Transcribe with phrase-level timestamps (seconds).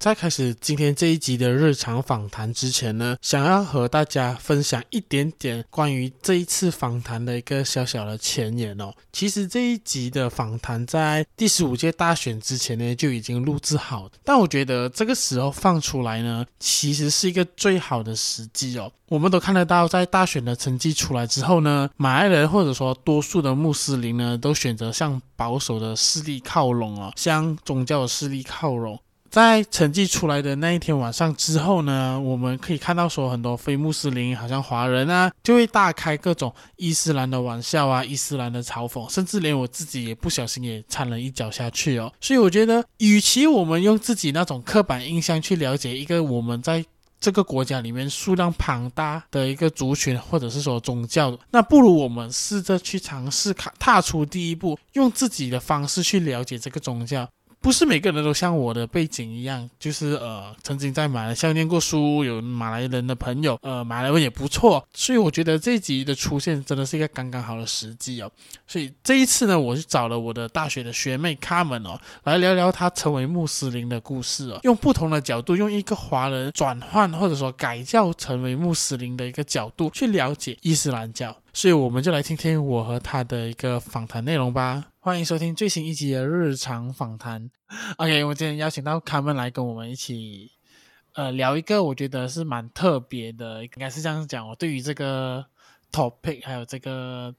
[0.00, 8.94] 在开始今天这一集的日常访谈之前呢，想要和大家分享一点点关于这一次访谈的一个小小的前言哦。
[9.12, 18.90] 其实这一集的访谈在第十五届大选之前呢就已经录制好，但我觉得这个时候放出来呢，其实是一个最好的时机哦。
[19.08, 28.98] 我们都看得到，在大选的成绩出来之后呢，马来人或者说多数的穆斯林呢，都选择向保守的势力靠拢哦，向宗教的势力靠拢。
[29.30, 42.12] 在成绩出来的那一天晚上之后呢，我们可以看到说很多非穆斯林，好像华人啊，就会大开各种伊斯兰的玩笑啊，伊斯兰的嘲讽，甚至连我自己也不小心也掺了一脚下去哦。
[42.20, 46.84] 所以我觉得，与其我们用自己那种刻板印象去了解一个我们在
[47.20, 57.28] 这个国家里面数量庞大的一个族群，或者是说宗教，那不如我们试着去尝试看，踏出第一步，用自己的方式去了解这个宗教。
[57.60, 68.30] 不是每个人都像我的背景一样，就是呃，曾经在马来西亚念过书，有马来人的朋友，呃，马来文也不错，所以我觉得这集的出现真的是一个刚刚好的时机哦。
[68.66, 81.36] 所以这一次呢，我是找了我的大学的学妹卡门哦，来聊聊她成为穆斯林的故事哦，用不同的角度，用一个华人转换或者说改教成为穆斯林的一个角度去了解伊斯兰教。
[81.52, 84.92] 所以我们就来听听我和他的一个访谈内容吧。
[85.00, 87.50] 欢迎收听最新一集的日常访谈。
[87.96, 90.52] OK，我今天邀请到卡门来跟我们一起，
[91.14, 94.48] 呃，聊一个我觉得是蛮特别的，应该是这样讲。
[94.48, 95.44] 我对于这个
[95.90, 97.34] topic 还有这个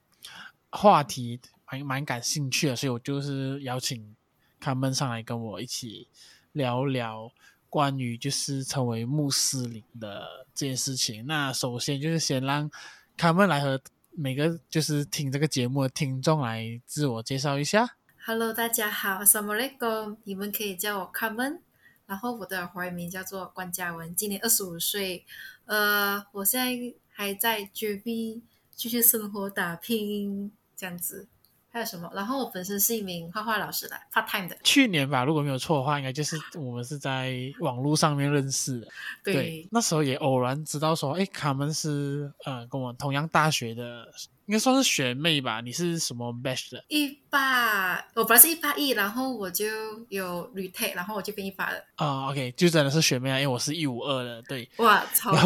[0.70, 1.40] 话题
[1.70, 4.14] 蛮蛮感兴趣的，所以我就是邀请
[4.60, 6.06] 卡门上来跟我一起
[6.52, 7.32] 聊聊
[7.70, 11.26] 关于就是成为穆斯林的这件事情。
[11.26, 12.70] 那首先就是先让
[13.16, 13.80] 卡门来和
[14.14, 17.96] 每个就是听这个节目的听众来自我介绍一下。
[18.24, 21.60] Hello，大家好，Assalamualaikum，你们可以叫我 Carmen，，
[22.06, 25.24] 然后我的华语名叫做关嘉文，今年二十五岁，
[25.64, 28.42] 呃，我现在还在绝壁
[28.74, 31.26] 继续生活打拼，这样子。
[31.72, 32.10] 还有什么？
[32.14, 34.56] 然后我本身是一名画画老师的，part time 的。
[34.62, 38.86] 去年吧，如果没有错的话，应该就是我们是在网络上面认识的。
[39.24, 44.06] 对，对，那时候也偶然知道说，哎，卡门是呃跟我同样大学的，
[44.46, 45.62] 应该算是学妹吧？
[45.62, 46.84] 你是什么 batch 的？
[46.88, 49.64] 一八，我本来是一八一，然后我就
[50.10, 51.78] 有 retake，然后我就变一八了。
[51.96, 54.42] 啊、哦、OK，就真的是学妹啊，因为我是一五二的。
[54.42, 55.32] 对，哇，超。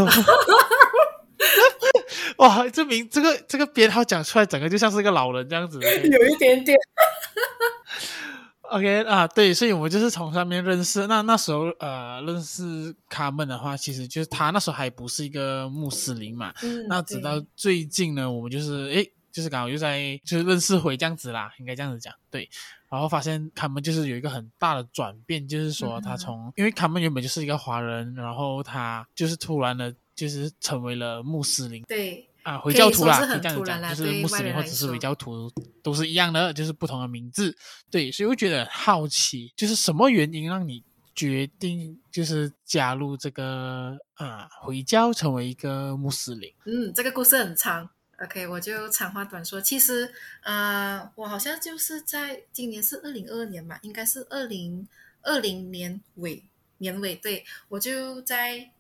[2.39, 5.81] 哇，这名这个这个编号讲出来，整个就像是一个老人这样子。
[5.81, 6.77] 有一点点。
[8.69, 11.07] OK 啊，对，所以我们就是从上面认识。
[11.07, 16.53] 那那时候呃，认识卡门的话，其实就是他那时候还不是一个穆斯林嘛。
[16.63, 16.85] 嗯。
[16.89, 22.13] 那直到最近呢，我们就是诶，就是刚好又在就是认识回这样子啦，应该这样子讲。
[22.29, 22.51] 对。
[22.91, 29.95] 然后发现他们就是有一个很大的转变，就是说他从、嗯、因为卡门原本就是一个华人，然后他就是突然的。
[30.17, 37.55] 就是成为了穆斯林，对啊，回教徒啦，可以这样讲，就是穆斯林或者是回教徒都是一样的，就是不同的名字。
[37.91, 40.83] 对，所以我觉得好奇，就是什么原因让你
[41.15, 46.51] 决定就是加入这个啊回教，成为一个穆斯林？
[46.65, 47.87] 嗯，这个故事很长
[48.23, 49.61] ，OK，我就长话短说。
[49.61, 50.11] 其实
[50.41, 54.89] 啊、呃，我好像就是在今年是二零二二年嘛，应该是二零
[55.21, 56.43] 二零年尾
[56.79, 58.71] 年尾，对，我就在。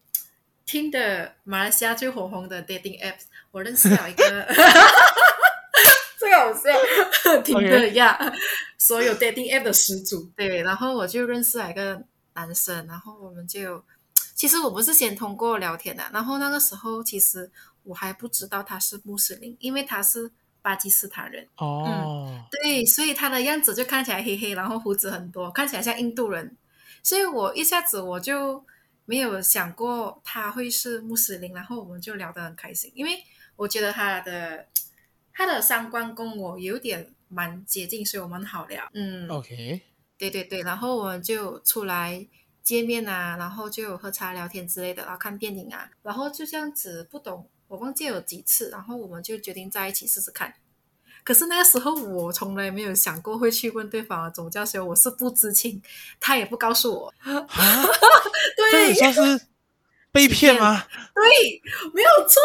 [0.66, 3.22] 听的马来西亚最火红的 dating apps，
[3.52, 4.24] 我认识了一个，
[6.18, 8.18] 这个好笑， 听的呀.
[8.76, 12.02] 所有 dating app 的始祖，对，然后我就认识了一个
[12.34, 13.84] 男生，然后我们就，
[14.34, 17.48] 其实我不是先通过聊天的，然后那个时候其实
[17.84, 20.28] 我还不知道他是穆斯林，因为他是
[20.62, 21.88] 巴基斯坦人，哦、oh.
[21.88, 26.56] 嗯，对，所以他的样子就看起来黑黑，然后胡子很多，看起来像印度人，
[27.04, 28.64] 所以我一下子我就。
[29.06, 33.22] 没有想过他会是穆斯林，然后我们就聊得很开心，因为
[33.56, 34.66] 我觉得他的
[35.32, 38.86] 他的三观跟我有点蛮接近，所以我们好聊。
[38.92, 39.80] 嗯，OK，
[40.18, 42.26] 对对对，然后我们就出来
[42.62, 50.54] 见面啊，然后就喝茶聊天之类的，然后看电影啊，然后就这样子，不懂我忘记有几次，然后我们就决定在一起试试看。
[51.26, 55.82] 可是那个时候我从来没有想过会去问对方的宗教，所以我是不知情，
[56.20, 57.12] 他也不告诉我。
[57.18, 57.42] 啊，
[58.70, 59.46] 对，这算是
[60.12, 60.86] 被骗吗？
[61.12, 61.60] 对，
[61.92, 62.40] 没有错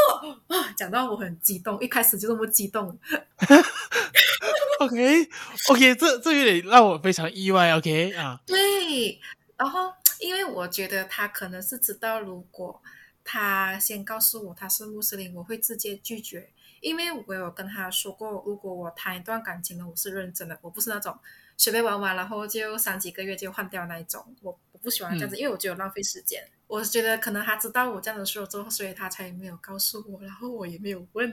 [0.47, 0.73] 啊！
[0.75, 2.97] 讲到我很激动，一开始就这么激动。
[4.79, 5.27] OK，OK，、
[5.67, 7.71] okay, 这这有点让我非常意外。
[7.77, 9.21] OK 啊，对，
[9.57, 12.81] 然后因为我觉得他可能是知道，如果
[13.23, 16.49] 他先告诉我他是穆斯林，我会直接拒绝。
[16.81, 21.17] 因为我有跟他说过，如果我谈一段感情呢，我是认真的，我不是那种
[21.55, 24.35] 随便玩玩，然后就三几个月就换掉那一种。
[24.41, 26.43] 我我不喜欢这样子，嗯、因为我觉得浪费时间。
[26.67, 31.29] 我觉得可能他知道我这样的说之后，所以他才没有告诉我，然后我也没有问。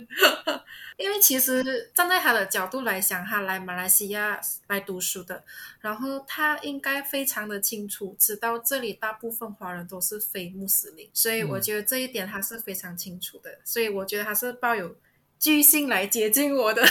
[0.98, 5.44] 因为其实站在他的角度来想，他来马来西亚来读书的，
[5.80, 13.48] 然后他应该非常的清楚，知道这里大部分华人都是非穆斯林，所以我觉得这一点他是非常清楚的。
[13.52, 14.96] 嗯、所以我觉得他是抱有
[15.38, 16.82] 居心来接近我的，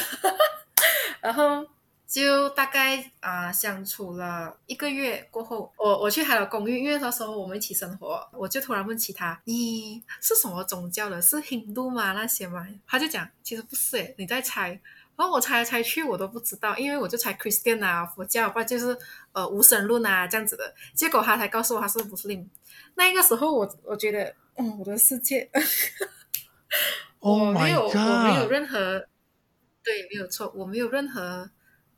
[1.22, 1.68] 然后。
[2.10, 11.22] 就大概啊、相处了一个月过后，我我去他的公寓，因为那时候我们一起生活，我就突然问起他，你是什么宗教的？
[11.22, 12.14] 是 Hindu 吗？
[12.14, 12.66] 那些吗？
[12.88, 14.70] 他就讲，其实不是诶，你在猜。
[15.18, 18.98] 然后我猜来猜去，我都不知道，因为我就猜 Christian 啊，佛教，不就是
[19.34, 20.74] 呃无神论啊这样子的。
[20.96, 22.50] 结果他才告诉我他是穆斯林。
[22.96, 25.50] 那个时候我我觉得，嗯，我的世界，
[27.20, 29.08] 我没有，我没有任何，
[29.84, 31.50] 对，没有错，我没有任何。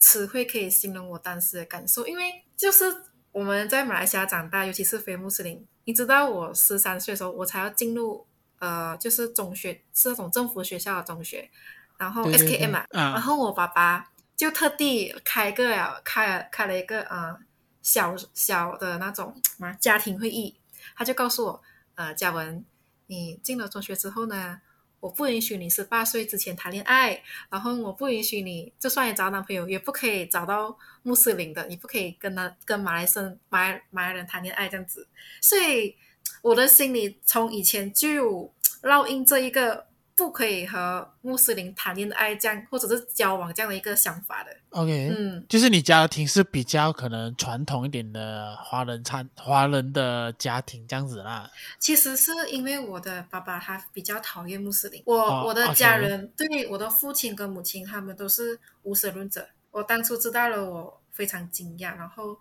[0.02, 2.86] 词汇可以形容我当时的感受，因为就是
[3.34, 5.68] 我们在马来西亚长大，尤其是非穆斯林。
[5.84, 8.26] 你知道，我十三岁的时候，我才要进入
[8.60, 11.52] 呃，就是中学，是那种政府学校的中学，
[11.98, 17.38] 然后 SKM 嘛，啊，然后我爸爸就特地开个开开了一个呃
[17.82, 19.42] 小小的那种
[19.82, 20.56] 家庭会议，
[20.96, 21.62] 他就告诉我，
[21.96, 22.64] 呃，嘉文，
[23.08, 24.62] 你进了中学之后呢，
[25.00, 35.08] 我不允许你十八岁之前谈恋爱，然后我不允许你就算你找男朋友，也不可以找到穆斯林的，你不可以跟他跟马来生马来马来人谈恋爱这样子。
[35.42, 35.96] 所以
[36.42, 38.54] 我的心里从以前就
[38.84, 39.89] 烙印这一个。
[40.20, 44.52] 不可以和穆斯林谈恋爱这样，或者是交往这样的一个想法的。
[44.72, 51.50] OK，嗯，就是你家庭是比较可能传统一点的华人餐华人的家庭这样子啦。
[51.80, 59.48] 其实是因为我的爸爸他比较讨厌穆斯林，我、oh, 我的家人.对我的父亲跟母亲他们都是无神论者。
[59.72, 62.38] 我当初知道了，我非常惊讶，然后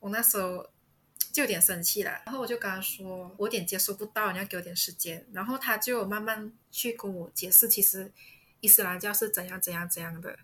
[0.00, 0.66] 我那时候。
[1.32, 5.24] 就有点生气了，然后我就跟他说，我有点接受不到，你要给我点时间。
[5.32, 8.10] 然后他就慢慢去跟我解释，其实
[8.60, 10.38] 伊斯兰教是怎样怎样怎样的，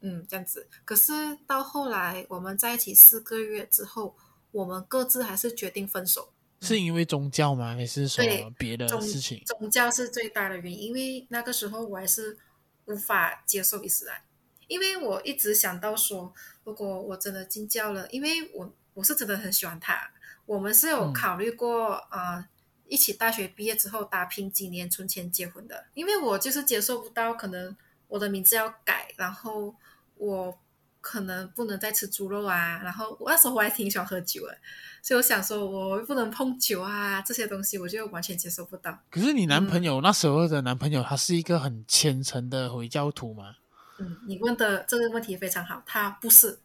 [0.00, 0.68] 嗯，这样子。
[0.84, 1.12] 可是
[1.46, 4.14] 到后来我们在一起四个月之后，
[4.50, 6.32] 我们各自还是决定分手。
[6.60, 7.74] 是因为宗教吗？
[7.74, 9.42] 还是什么别的事情？
[9.46, 12.36] 宗，宗教是最大的原因，因为那个时候我还是
[12.84, 14.20] 无法接受伊斯兰，
[14.66, 16.34] 因为我一直想到说，
[16.64, 18.74] 如果我真的进教了，因为我。
[19.00, 20.10] 我是真的很喜欢他，
[20.44, 22.44] 我们是有考虑过呃，
[22.86, 25.86] 一起大学毕业之后打拼几年存钱结婚的。
[25.94, 27.74] 因为我就是接受不到，可能
[28.08, 29.74] 我的名字要改，然后
[30.16, 30.58] 我
[31.00, 34.58] 可能不能再吃猪肉啊，然后我那时候我还挺喜欢喝酒的，
[35.00, 38.98] 所以我想说我不能碰酒啊这些东西，我就完全接受不到。
[39.10, 43.54] 可是你男朋友、嗯、那时候的男朋友，他是一个很虔诚的回教徒吗？
[43.98, 46.58] 嗯，你问的这个问题非常好，他不是，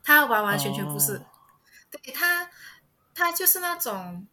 [0.00, 1.16] 他完完全全不是。
[1.16, 1.26] 哦
[1.90, 2.50] 对他，
[3.14, 4.26] 他就是那种，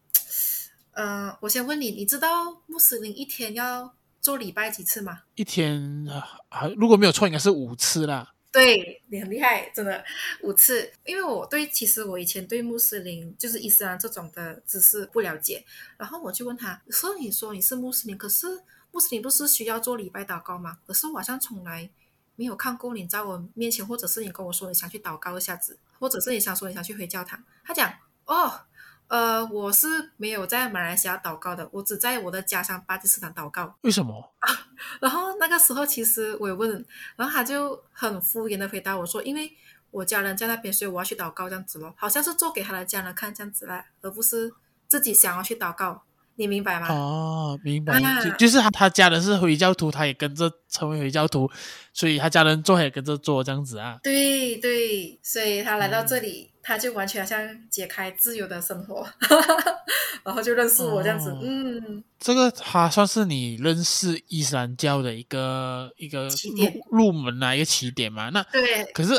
[0.92, 5.22] 呃，我先问你，你知道穆斯林一天要做礼拜几次吗？
[5.34, 8.34] 一天啊，如果没有错，应该是五次啦。
[8.50, 10.02] 对，你很厉害，真的
[10.42, 10.90] 五次。
[11.04, 15.64] 因为我对，其实我以前对穆斯林就是伊斯兰这种的知识不了解，
[15.98, 18.46] 然后我就问他，所以你说你是穆斯林，可是
[18.90, 20.78] 穆斯林不是需要做礼拜祷告吗？
[20.86, 21.88] 可是我好像从来
[22.36, 25.78] 没有看过你在我面前，或者是你跟我说你想去祷告一下子。
[25.98, 27.92] 或者是你想说你想去回教堂，他讲
[28.24, 28.60] 哦，
[29.08, 33.74] 呃，我是没有在马来西亚祷告的，我只在我的家乡巴基斯坦祷告。
[33.82, 34.32] 为什么？
[34.40, 34.48] 啊，
[35.00, 36.84] 然后那个时候其实我有问，
[37.16, 39.56] 然后他就很敷衍的回答我说，因为
[39.90, 44.52] 我家人在那边，所以我要去祷告这样子咯，好像是做给他的家人看这样子啦，而不是
[44.86, 46.02] 自己想要去祷告。
[46.38, 46.86] 你明白吗？
[46.88, 51.50] 哦，明白，啊、就就是他他家人是回教徒，他也跟着成为回教徒，
[51.92, 53.98] 所以他家人做也跟着做这样子啊。
[54.04, 59.04] 对对，所以他来到这里，嗯、他就完全好像解开自由的生活，
[60.22, 61.30] 然后就认识我这样子。
[61.30, 66.28] 哦、嗯，这个他算是你认识伊斯兰教的一个一个
[66.92, 68.30] 入门啊，一个起点嘛。
[68.30, 69.14] 那对，可是。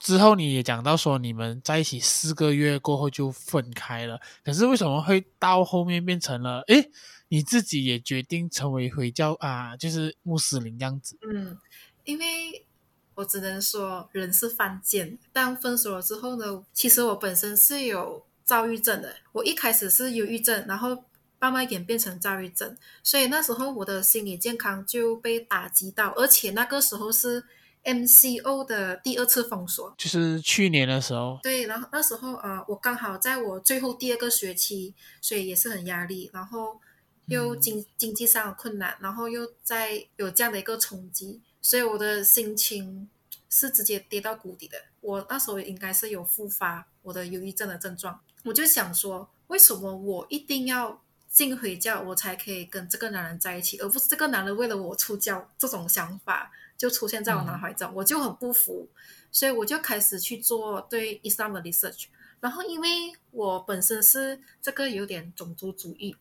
[0.00, 6.90] 之后你也讲到说你们在一起四个月过后就分开了，可是为什么会到后面变成了诶，
[7.28, 11.16] 你自己也决定成为回教啊，就是穆斯林这样子？
[11.22, 11.56] 嗯，
[12.04, 12.66] 因为
[13.14, 15.18] 我只能说人是犯贱。
[15.32, 21.04] 但分手了之后呢，其实我本身是有躁郁症的，我一开始是忧郁症，然后
[21.38, 27.44] 慢慢演变成躁郁症，所以那时候我的心理健康就被打击到，而且那个时候是。
[27.84, 31.40] MCO 的第二次封锁，就是去年的时候。
[31.42, 36.80] 对，然后那时候啊、呃，我刚好在我最后第二个学期，所以也是很压力，然后
[37.26, 43.08] 又经、嗯、经济上的困难，然后又在有这样的一个冲击，所以我的心情
[43.50, 44.76] 是直接跌到谷底的。
[45.00, 55.50] 我那时候应该是有复发我的忧郁症的症状，我就想说，为什么我一定要进回教，我才可以跟这个男人在一起，而不是这个男人为了我出教？
[55.58, 58.88] 这种想法就出现在我脑海中，嗯、我就很不服，
[59.30, 62.06] 所以我就开始去做对 Islam 的 research。
[62.40, 62.88] 然后，因为
[63.30, 66.16] 我本身是这个有点种族主义，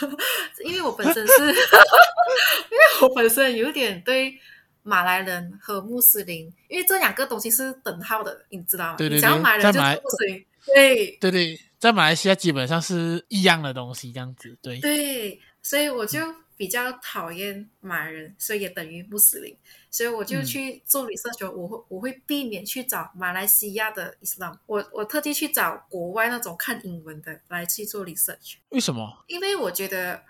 [0.64, 4.40] 因为我本身是， 因为我本身有点对
[4.82, 8.96] 马来人和穆斯林，因为这两个东西是等号的，你知道吗？
[8.96, 16.20] 对对对，你讲马来人就是穆斯林，对对对，在马来西亚基本上是一样的东西，这样子，对对，所以我就
[16.56, 19.56] 比较讨厌马来人，所以也等于穆斯林。
[19.90, 28.56] 所以我就去做 research，我会我会避免去找马来西亚的 Islam，我我特地去找国外那种看英文的来去做 research。
[28.70, 29.24] 为什么？
[29.26, 30.24] 因为我觉得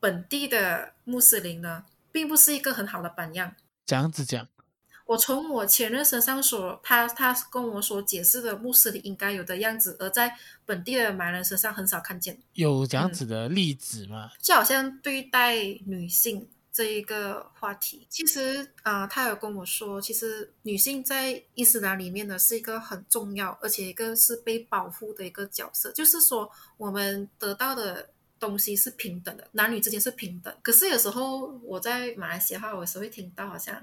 [0.00, 3.54] 本地的穆斯林呢，并不是一个很好的榜样。
[3.86, 4.48] 这样子讲，
[5.04, 10.34] 我从我前任身上所他他跟我所解释的穆斯林应该有的样子，而在
[10.64, 12.38] 本地的马来人身上很少看见。
[12.54, 14.30] 有这样子的例子吗？
[14.32, 15.56] 嗯，就好像对待
[15.86, 16.48] 女性。
[16.76, 25.92] 这一个话题，其实啊、呃，他有跟我说，其实女性在伊斯兰里面呢是一个很重要，而且一个是被保护的一个角色。
[25.92, 30.52] 就是说，我们得到的东西是平等的，男女之间是平等。
[30.62, 33.80] 可是有时候我在马来西亚话，我有时候会听到好像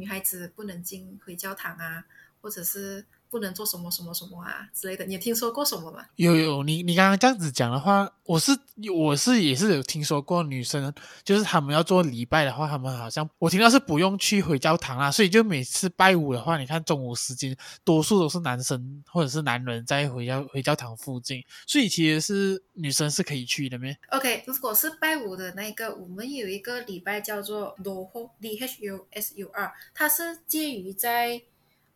[0.00, 2.04] 女孩子不能进回教堂啊，
[2.40, 3.04] 或者是。
[3.30, 6.04] 不能做什么什么什么啊之类的，你有听说过什么吗？
[6.16, 8.50] 有有，你你刚刚这样子讲的话，我是
[8.92, 31.42] 我是也是有听说过女生，就是他们要做礼拜的话，他们好像我听到是不用去回教堂啦，所以就每次拜五的话，你看中午时间，多数都是男生或者是男人在回教回教堂附近，所以其实是女生是可以去的咩？OK，如果是拜五的那个，我们有一个礼拜叫做 Dhuhr，D H U S U R，它是介于在。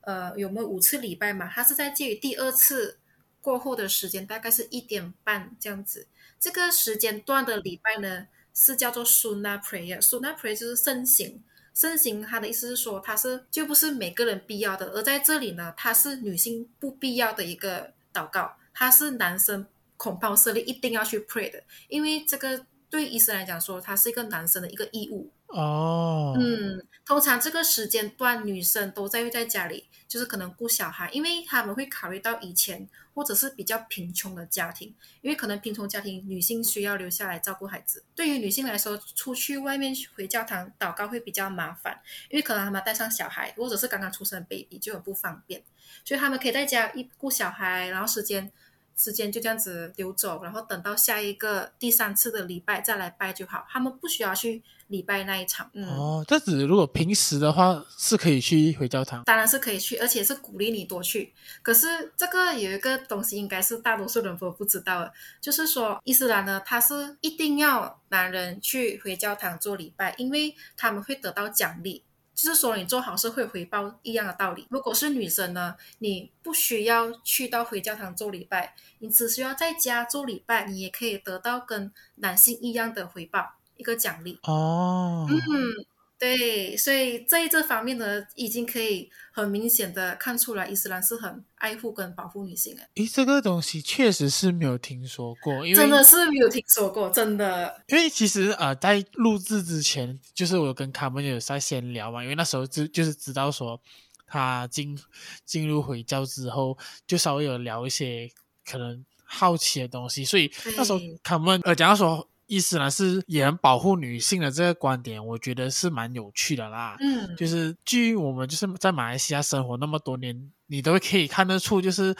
[0.07, 1.51] 呃，有没有五次礼拜嘛？
[1.53, 2.99] 它是在介于第二次
[3.41, 6.07] 过后的时间，大概是一点半这样子。
[6.39, 10.01] 这个时间段的礼拜呢，是叫做 Sunna Prayer。
[10.01, 11.43] Sunna Prayer 就是圣行，
[11.73, 25.33] 圣行它的意思是说，它是就不是每个人必要的，而在这里呢，它是女性不必要的一个祷告，它是男生 compulsory 一定要去 pray 的，因为这个对伊斯兰来讲说，它是一个男生的一个义务。
[25.49, 38.05] 哦，嗯，通常这个时间段女生都在在家里，就是可能顾小孩，因为他们会考虑到以前或者是比较贫穷的家庭，因为可能贫穷家庭女性需要留下来照顾孩子。
[38.15, 45.65] 对于女性来说，出去外面回教堂祷告会比较麻烦，因为可能他们带上小孩，或者是刚刚出生的 baby 就很不方便，
[46.05, 48.53] 所以他们可以在家一顾小孩，然后时间。
[48.97, 53.67] 时间就这样子流走，然后等到下一个第三次的礼拜再来拜就好。
[53.69, 55.69] 他们不需要去礼拜那一场。
[55.73, 61.33] 嗯、哦，这只如果平时的话是可以去回教堂，当然是可以去，而且是鼓励你多去。
[61.63, 72.03] 可是这个有一个东西，应该是大多数人都不知道的，就是说伊斯兰呢，他是一定要男人去回教堂做礼拜，因为他们会得到奖励。
[72.35, 74.67] 就是说，你做好事会回报一样的道理。
[74.71, 84.39] 如果是女生呢，你不需要去到回教堂做礼拜，你只需要在家做礼拜，你也可以得到跟男性一样的回报，一个奖励。
[84.43, 85.87] 哦，嗯。
[86.17, 92.83] 对，所以在这方面呢，已经可以很明显的看出来，伊斯兰是很爱护跟保护女性的。
[92.95, 97.83] 诶，这个东西确实是没有听说过，因为真的是没有听说过，真的。
[97.89, 103.79] 因为其实呃，在录制之前，就是我跟卡门有在闲聊嘛，因为那时候就就是知道说
[104.27, 104.99] 他进
[105.45, 108.31] 进入回教之后，就稍微有聊一些
[108.65, 112.27] 可能好奇的东西，所以那时候卡门呃讲到说。
[112.47, 116.97] 伊斯兰是也很保护女性的这个观点，我觉得是蛮有趣的啦。
[117.01, 122.15] 嗯，就是基于我们就是在马来西亚生活那么多年，你都可以看得出，就是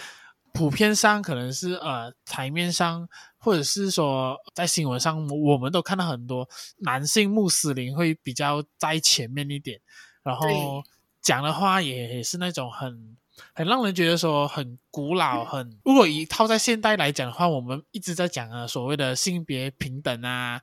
[0.53, 9.81] 普遍上可能是呃台面上，或者是说在新闻上，我们都看到很多男性穆斯林会比较在前面一点，
[10.23, 10.83] 然后
[11.21, 13.17] 讲的话也也是那种很。
[13.53, 20.61] 很让人觉得说很古老，很如果以套在现代来讲的话，我们一直在讲啊所谓的性别平等啊，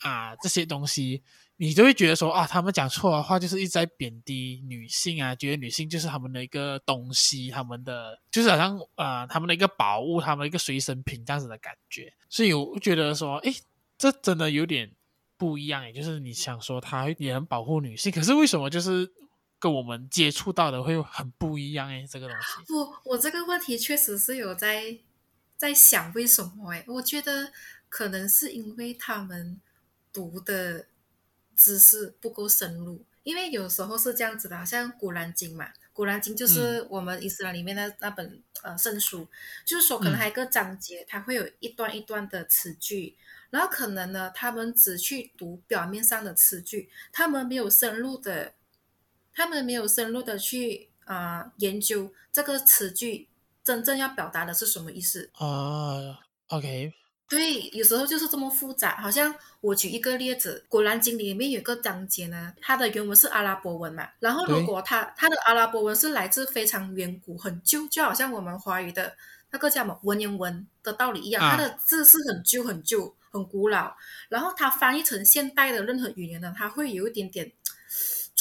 [0.00, 1.22] 啊这些东西，
[1.56, 12.12] 你就会觉得说啊，他们讲错的话就是一直在贬低女性啊，觉得女性就是他们的一个东西，他们的就是好像啊他们的一个宝物，他们的一个随身品这样子的感觉。
[12.28, 13.54] 所以我觉得说，诶，
[13.98, 14.90] 这真的有点
[15.36, 19.12] 不一样，也就是你想说他也很保护女性，可是为什么就是？
[19.58, 22.64] 跟我们接触到的会很不一样诶，这个东西。
[22.66, 24.98] 不，我这个问题确实是有在
[25.56, 27.52] 在想为什么诶，我觉得
[27.88, 29.60] 可能是因为他们
[30.12, 30.86] 读的
[31.54, 39.26] 知识不够深入，因为有时候是这样子的，好像《古兰经》嘛，《古兰经就是我们伊斯兰里面的那本、嗯、呃圣书，
[39.64, 43.16] 就是说可能还有一个章节，它会有一段一段的词句，
[43.48, 48.52] 然后可能呢，他们只去读表面上的词句，他们没有深入的，
[49.36, 53.28] 他们没有深入的去啊、呃、研究这个词句
[53.62, 56.94] 真正要表达的是什么意思啊、uh,？OK。
[57.28, 59.00] 对，有时候就是这么复杂。
[59.00, 64.08] 好像我举一个例子，《古兰经》里面有个章节呢，它的原文是阿拉伯文嘛。
[64.20, 69.16] 然后如果它它的阿拉伯文是来自非常远古、很旧，就好像我们华语的
[69.50, 73.96] 那个叫什么文言文的道理一样，它的字是很旧、很旧、很古老。
[74.28, 77.50] 然后它翻译成现代的任何语言呢，它会有一点点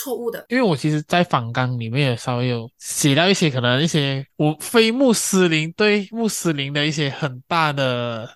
[0.06, 0.46] 错误的。
[0.50, 8.30] 因为我其实，在访纲里面也稍微有写到一些可能一些我非穆斯林对穆斯林的一些很大的。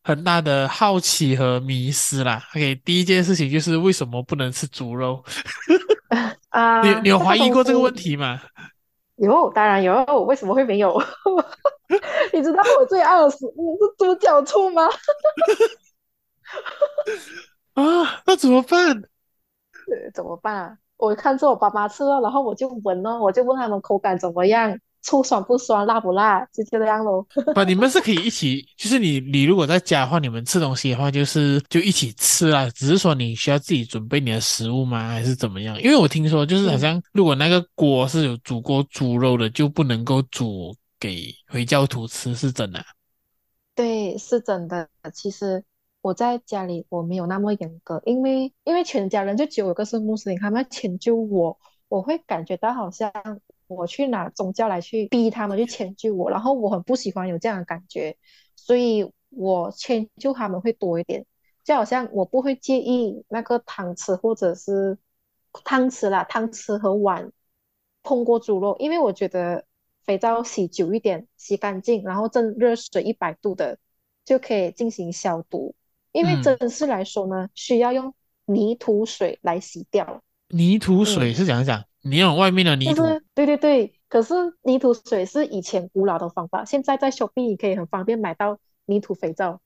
[0.00, 2.42] 很大的好奇和迷失啦。
[2.54, 5.22] OK，第一件事情就是为什么不能吃猪肉？
[6.48, 8.40] 啊，你你有怀疑过这个问题吗？
[9.16, 10.02] 有，当然有。
[10.24, 10.98] 为什么会没有？
[12.32, 14.88] 你知道我最爱的食物是猪脚醋吗？
[17.76, 19.02] 啊，那怎么办？
[20.14, 20.78] 怎么办啊？
[20.98, 24.78] 我看着我爸妈吃了，然后我就闻了，我就问他们口感怎么样。
[25.00, 27.24] 醋酸不酸，辣不辣，就这样咯。
[27.54, 32.68] 不，你们是可以一起，就是你你如果在家的话，你们吃东西的话，就是就一起吃啊。
[32.70, 35.08] 只是说你需要自己准备你的食物吗？
[35.08, 35.80] 还是怎么样？
[35.80, 42.84] 因为我听说，就是好像如果那个锅是有煮过猪肉的，就不能够煮给回教徒吃，是真的？
[43.76, 44.88] 对，是真的。
[45.14, 45.62] 其实
[46.08, 53.12] 我在家里我没有那么严格，因为因为全家人就只有一个是穆斯林，他们要迁就我，我会感觉到好像。
[53.66, 58.16] 我去拿宗教来去逼他们去迁就我，然后我很不喜欢有这样的感觉，
[58.56, 61.26] 所以我迁就他们会多一点。
[61.64, 64.96] 就好像我不会介意那个汤匙或者是
[65.52, 67.30] 汤匙啦，汤匙和碗
[68.02, 69.66] 碰过猪肉，因为我觉得
[70.06, 73.78] 肥皂洗久一点，洗干净，然后蒸热水一百度的
[74.24, 75.74] 就可以进行消毒。
[76.12, 78.14] 因为真实来说呢，嗯、需要用
[78.46, 80.22] 泥土水来洗掉。
[80.48, 81.80] 泥土水是讲讲。
[81.80, 83.02] 嗯你用外面的泥土，
[83.34, 83.92] 对对对。
[84.08, 89.60] 可是泥土水是以前古老的方法，现在在 Shopee 可以很方便买到泥土肥皂。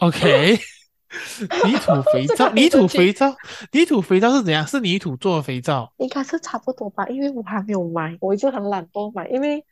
[0.00, 0.58] OK，
[1.66, 3.36] 泥土肥皂， 泥土肥皂，
[3.72, 4.66] 泥土肥皂是怎样？
[4.66, 5.92] 是泥土做的肥皂？
[5.98, 9.62] 应该是差不多吧，因为我还没有买，我就很懒惰买，因为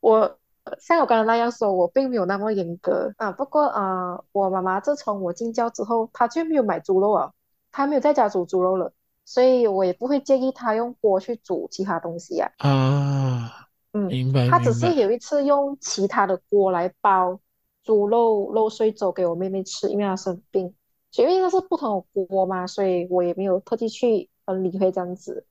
[0.00, 0.38] 我
[0.80, 3.30] 像我刚才那样说，我并没有那么严格啊。
[3.32, 7.32] 不过啊、呃，我妈妈自从我进教之后，她就没有买猪肉啊，
[7.70, 8.92] 她没有在家煮猪肉了。
[9.26, 12.70] 所以我也不会建议她用锅去煮其他东西呀、啊。
[12.70, 13.50] 啊，
[13.92, 14.48] 嗯，明白。
[14.48, 17.38] 她只是有一次用其他的锅来煲
[17.82, 20.74] 猪肉肉碎粥给我妹妹吃，因为她生病。
[21.10, 25.46] 所以因为那是不同的锅嘛，所以我也没有特地去嗯理会这样子。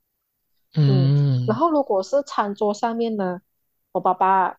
[0.76, 3.40] 嗯，嗯，然后如果是餐桌上面呢，
[3.92, 4.58] 我爸爸，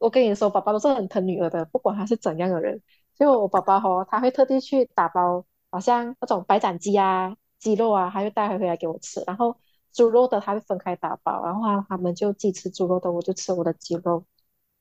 [0.00, 2.82] 我跟你说，爸爸都是很疼女儿的，不管他是怎样的人。
[3.16, 7.36] 就我爸爸吼，他会特地去打包，好像那种白斩鸡啊。
[7.58, 9.54] 鸡肉啊，他就带回回来给我吃，然后
[9.92, 14.24] 猪肉的他会分开打包，然后他他们就既吃猪肉的，我就吃我的鸡肉，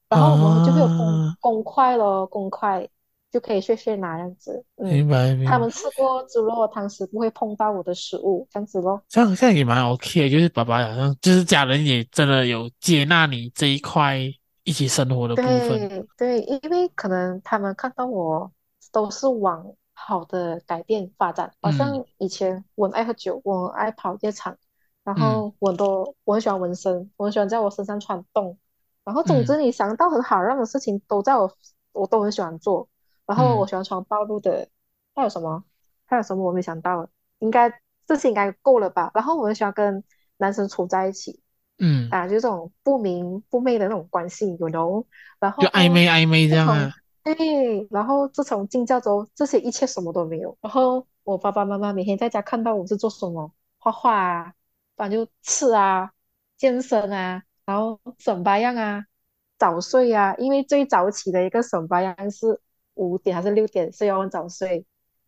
[0.07, 2.87] 然后我们就会有公、啊、公筷咯，公筷
[3.29, 4.63] 就可以碎碎拿这样子。
[4.77, 5.51] 嗯、明白，明白。
[5.51, 9.03] 他们吃过猪肉的汤匙不会碰到我的食物，这样子咯。
[9.09, 14.21] 这样这样也蛮 OK，就是爸爸好像就是家人也真的有接纳你这一块
[14.69, 15.89] 一起生活的部分。
[15.89, 18.51] 对对，因为可能他们看到我
[18.91, 19.73] 都是往。
[20.01, 24.57] 好的改变发展，好像以前我很爱喝酒，我很爱跑夜场，
[25.03, 28.57] 然后我都我很喜欢纹身，我很喜欢在我身上穿洞，
[29.03, 31.51] 然后总之你想到很好让的事情都在我，
[31.91, 32.87] 我都很喜欢做，
[33.25, 34.69] 然后我喜欢穿暴露的，
[35.13, 35.65] 还有什么？
[36.05, 37.09] 还有什么我没想到？
[37.39, 37.69] 应该
[38.07, 39.11] 这些应该够了吧？
[39.13, 40.01] 然后我很喜欢跟
[40.37, 41.41] 男生处在一起，
[41.79, 45.05] 嗯啊，就这种不明不昧的那种关系，有有，
[45.39, 46.91] 然后就暧昧暧昧这样啊。
[47.23, 50.57] 对，然后自从进教之后，这些一切什么都没有。
[50.61, 54.53] 然后我爸爸妈妈每天在家看到我是做什么，画画啊，
[54.95, 56.11] 不然就吃啊，
[56.57, 59.05] 健身啊，然后省八样啊，
[59.57, 60.33] 早睡啊。
[60.37, 62.59] 因为最早起的一个省八样是
[62.95, 64.85] 五点还是六点，所以要早睡。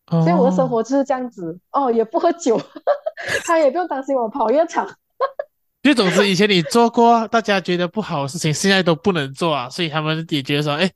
[0.08, 0.22] 哦。
[0.24, 1.60] 所以我的生活就是这样子。
[1.72, 2.60] 哦，也不喝酒，
[3.46, 4.90] 他也不用担心我跑夜场。
[5.84, 10.88] 就总之，以前你做过大家觉得不好的事情，现在都不能做啊，所以他们也觉得说，哎，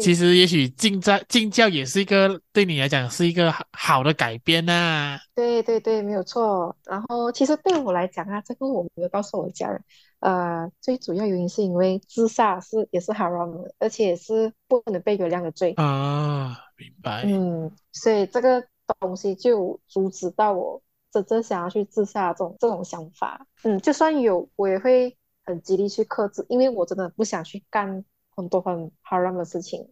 [0.00, 5.20] 其实也许进在进教也是一个对你来讲是一个好的改变呐、啊。
[5.36, 6.74] 对对对，没有错。
[6.84, 9.80] 然后其实对我来讲啊，这个我没有告诉我家人，
[10.18, 16.58] 呃，最主要原因是因为自杀是也是 haram 的，而且也是不能被原谅的罪啊。
[16.76, 17.22] 明白。
[17.24, 18.64] 嗯，所以这个
[18.98, 20.82] 东西就阻止到我。
[21.22, 23.46] 真正想要去自杀这种这种想法。
[23.62, 29.88] 嗯，就算有，我也会很极力去克制，因为我真的不想去干很多很 haram 的事情。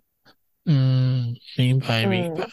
[0.65, 2.47] 嗯，明白明白。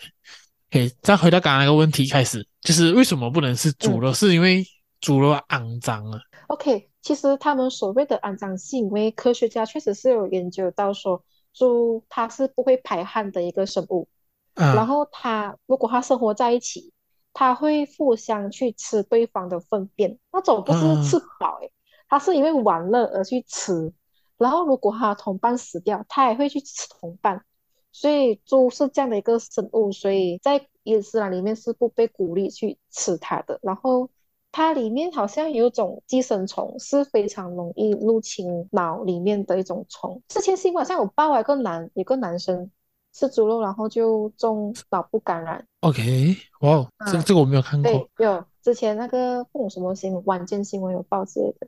[0.71, 4.11] 可以、嗯 okay, 再回到刚刚那个问题开始，就是为什么不能是猪肉？
[4.11, 4.63] 嗯、是因为
[5.01, 14.07] 猪肉肮脏啊？OK，其实他们所谓的肮脏，是因为科学家确实是有研究到说，猪它是不会排汗的一个生物。
[14.55, 16.91] 嗯、然后它如果它生活在一起，
[17.33, 21.71] 它会互相去吃对方的粪便，那种不是吃饱诶，
[22.07, 23.93] 它、嗯、是因为玩乐而去吃。
[24.37, 27.43] 然后如果它同伴死掉，它也会去吃同伴。
[27.91, 33.59] 所以猪是这样的一个生物，所以在伊斯兰里面是不被鼓励去吃它的。
[33.63, 34.09] 然后
[34.51, 40.21] 它里面好像有一种寄生虫是非常容易入侵脑里面的一种虫。
[40.27, 42.69] 之前新闻好像有报一个男，有个男生
[43.11, 45.65] 吃猪肉，然后就中脑部感染。
[45.81, 47.91] OK，哇、wow, 啊，这这个我没有看过。
[47.91, 51.67] 对，有之前那个不懂什么新闻，晚间新闻有报之类的。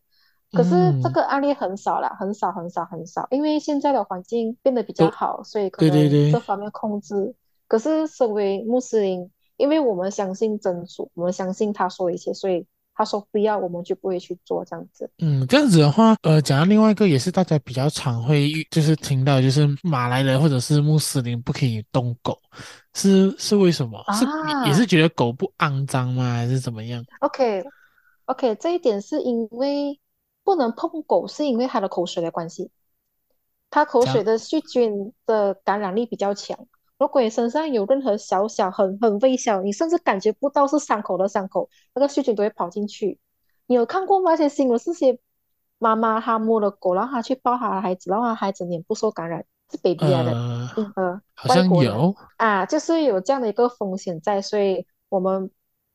[0.52, 7.16] 可是这个案例很少啦，嗯、很少很少很少，因为现在的环境变得比较好，哦、所以可能这方面控制。
[7.16, 7.36] 对对对，
[7.70, 15.10] 可是身为穆斯林，因为我们相信真主，我们相信他说一切，所以他说不要，我们就不会去做这样子。
[15.20, 22.38] 嗯，这样子的话，呃，讲到另外一个也是大家比较常会就是听到，就是马来人或者是穆斯林不可以动狗，
[22.94, 23.98] 是是为什么？
[24.08, 24.26] 啊、是
[24.68, 26.34] 也是觉得狗不肮脏吗？
[26.34, 27.64] 还是怎么样？OK
[28.26, 30.00] OK，这一点是因为。
[30.44, 32.72] 不能碰狗，是因为它的口水的关系。
[33.70, 36.58] 它口水的细菌的感染力比较强。
[37.02, 43.20] 如果你身上有任何小小很很微小，你甚至感觉不到是伤口的伤口，那个细菌都会跑进去。
[43.66, 44.30] 你有看过吗？
[44.30, 45.18] 那些新闻是些
[45.80, 55.50] 妈妈她摸了狗，然后她去抱她的孩子，然后她孩子脸部受感染，是 baby 来的，呃，呃好像有啊，就是有这样的一个风险在，所以我们。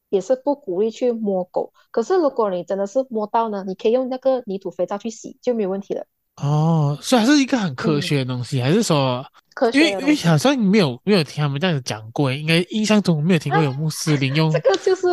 [0.08, 6.06] 也是不鼓励去摸狗，可是如果你真的是摸到呢，你可以用那个泥土肥皂去洗，就没有问题了。
[6.36, 9.78] 哦，所以还是一个很科学的东西，嗯、还是说科学？
[9.78, 15.06] 因为因为好像没有没有听他们这样子讲过，应该印象中没有听过有穆斯林用、啊、这个就是，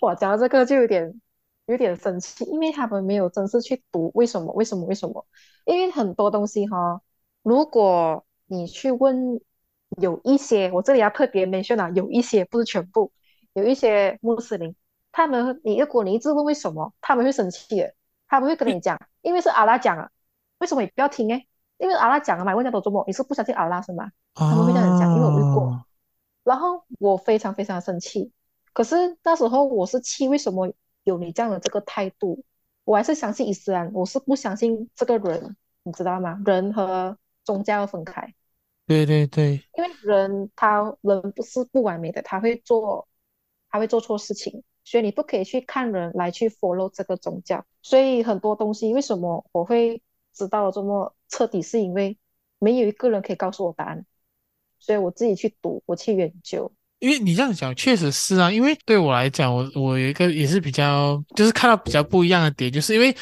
[0.00, 1.20] 我讲到这个就有点
[1.66, 5.26] 有点生气，因为他们没有真是去读为什么为什么为什么？
[5.66, 7.00] 因为很多东西哈，
[7.42, 9.38] 如果你去问
[10.00, 13.12] 有一些，我这里要特别 mention 啊，有一些不是全部。
[13.54, 14.74] 有一些穆斯林，
[15.10, 17.92] 他们你如果你一直问为什么，他们会生气的，
[18.28, 20.10] 他们会跟你讲，因为是阿拉讲啊，
[20.58, 21.46] 为什么你不要听哎？
[21.76, 24.10] 因为阿拉讲了嘛，问这样多做梦，你是不相信阿拉是吗？
[24.34, 25.84] 他们会这样讲，因为我遇过，
[26.42, 28.32] 然后我非常非常生气。
[28.72, 30.72] 可是那时候我是气，为什么
[31.04, 32.42] 有你这样的这个态度？
[32.84, 36.40] 我还是相信伊斯兰，我是不相信这个人，你知道吗？
[36.44, 38.34] 人和宗教要分开。
[38.86, 43.06] 对对对，因为人他人不是不完美的，他会做。
[43.70, 47.62] 他会做错事情，所以你不可以去看人来去 follow 这个宗教。
[47.82, 50.00] 所以很多东西为什么我会
[50.32, 52.16] 知道这么彻底，是因为
[52.58, 54.06] 没有一个人可以告诉我答案，
[54.78, 56.72] 所以我自己去读，我去研究。
[57.00, 63.14] 因为你这样讲确实是啊，因为对我来讲，我我有一个也是比较，就是看到比较不一样的点，就是因为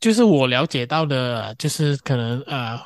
[0.00, 2.80] 就是我了解到的，就是可能呃。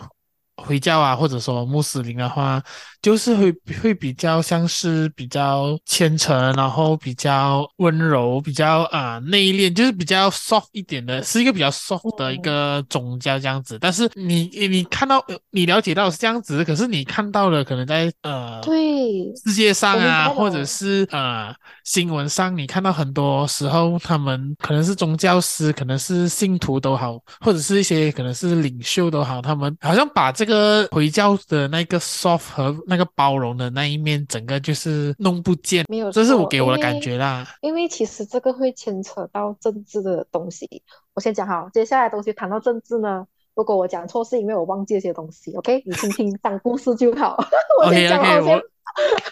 [0.57, 2.63] 回教啊，或者说穆斯林的话，
[3.03, 13.77] 就是会会比较像是比较虔诚，然后比较温柔，比较啊、呃、内敛，就是比较 soft 一点的，是一个比较 soft 的一个宗教这样子。
[13.81, 30.44] 但是你你看到你了解到是这样子，可是你看到了可能在呃对世界上啊，或者是呃新闻上，你看到很多时候他们可能是宗教师，可能是信徒都好，或者是一些可能是领袖都好，他们好像把这个。
[30.45, 37.47] 这个回教的那个 soft 和那个包容的那一面，整个就是弄不见，没有，这是我给我的感觉啦。
[37.63, 40.83] 因为，因为其实这个会牵扯到政治的东西。
[41.15, 45.51] 我先讲好，接下来的东西谈到政治呢，如果我讲错，是因为我忘记一些东西。
[45.55, 47.43] OK，你听听当故事就好。
[47.83, 48.63] 我先讲好 OK，OK，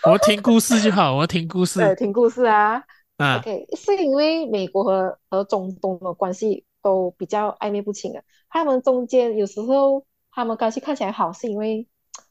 [0.07, 1.79] 我我听故事就好，我听故事。
[1.79, 2.83] 对，听故事啊。
[3.19, 10.07] 啊 OK，是因为美国和和中东的关系都比较暧昧不清啊，他们中间有时候。
[10.33, 11.87] 他们关系看起来好，是因为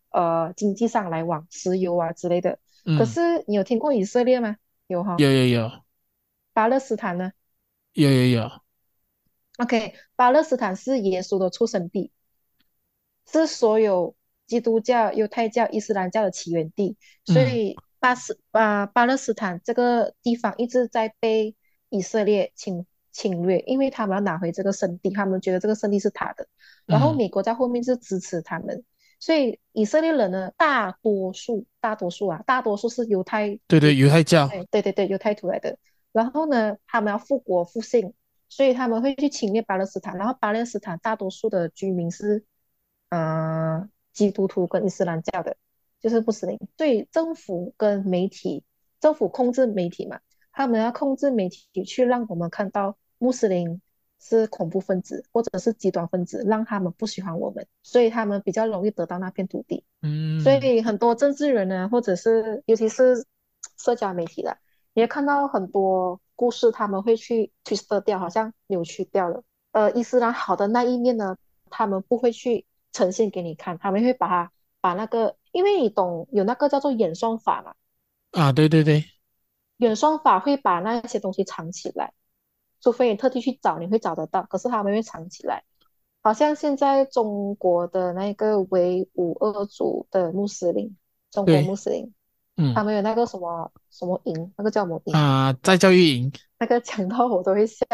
[0.10, 2.60] 呃经济上来往，石油啊之类的。
[2.84, 4.58] 嗯、可是你有听过以色列吗？
[4.88, 5.16] 有哈。
[5.20, 5.72] 有有有。
[6.52, 7.32] 巴勒斯坦呢？
[7.94, 8.52] 有有有。
[9.58, 12.12] OK，巴勒斯坦是耶稣的出生地，
[13.32, 14.16] 是所有
[14.48, 21.56] 基督教、犹太教、伊斯兰教的起源地，所以巴斯啊、呃、巴勒斯坦这个地方一直在被
[21.90, 26.48] 以色列侵侵略，因为他们要拿回这个圣地，他们觉得这个圣地是他的，
[26.86, 28.84] 然后美国在后面是支持他们，嗯、
[29.20, 35.78] 所以以色列人呢，大多数大多数啊，大多数是犹太，对对，犹太教，对对对，犹太徒来的，
[36.12, 38.14] 然后呢，他们要复国复兴，
[38.50, 40.18] 所以他们会去侵略巴勒斯坦。
[40.18, 42.44] 然后巴勒斯坦大多数的居民是，
[43.10, 45.56] 呃，基督徒跟伊斯兰教的，
[46.02, 46.60] 就是穆斯林。
[46.78, 48.64] 所以政府跟媒体，
[49.00, 50.20] 政府控制媒体嘛，
[50.52, 53.80] 他们要控制媒体，去让我们看到穆斯林
[54.20, 59.84] 是恐怖分子或者是极端分子，让他们不喜欢我们，所以他们比较容易得到那片土地。
[60.02, 63.28] 嗯，所以很多政治人呢，或者是尤其是
[63.78, 64.58] 社交媒体的。
[64.94, 69.44] 你也看到很多故事，他们会去 twist 掉，好像扭曲掉了。
[69.72, 71.38] 呃，伊斯兰好的那一面呢，
[71.70, 77.76] 他们不会去呈现给你看，他们会把它把那个，因为你懂有那个叫做演算法嘛。
[78.32, 79.06] 啊，对对对，
[79.78, 82.14] 演算法会把那些东西藏起来，
[82.82, 84.44] 除非你特地去找，你会找得到。
[84.44, 85.64] 可是他们会藏起来，
[86.22, 90.98] 好像现在中国的那个维吾尔族的穆斯林，
[91.30, 92.14] 中国穆斯林。
[92.58, 95.54] 嗯，他们有那个什么什么营，那个叫什么营啊？
[95.62, 97.86] 在教育营，那个讲到我都会笑。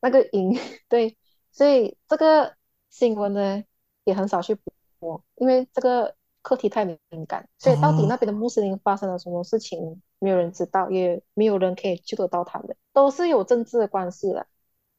[0.00, 0.58] 那个营，
[0.90, 1.16] 对，
[1.52, 2.54] 所以这个
[2.90, 3.62] 新闻呢
[4.04, 4.58] 也很少去
[4.98, 6.15] 播，因为这个
[6.46, 14.46] 课题太敏感，所以到底那边的穆斯林发生了什么事情，哦、没有人知道，也没有人可以救得到他们，都是有政治的关系的。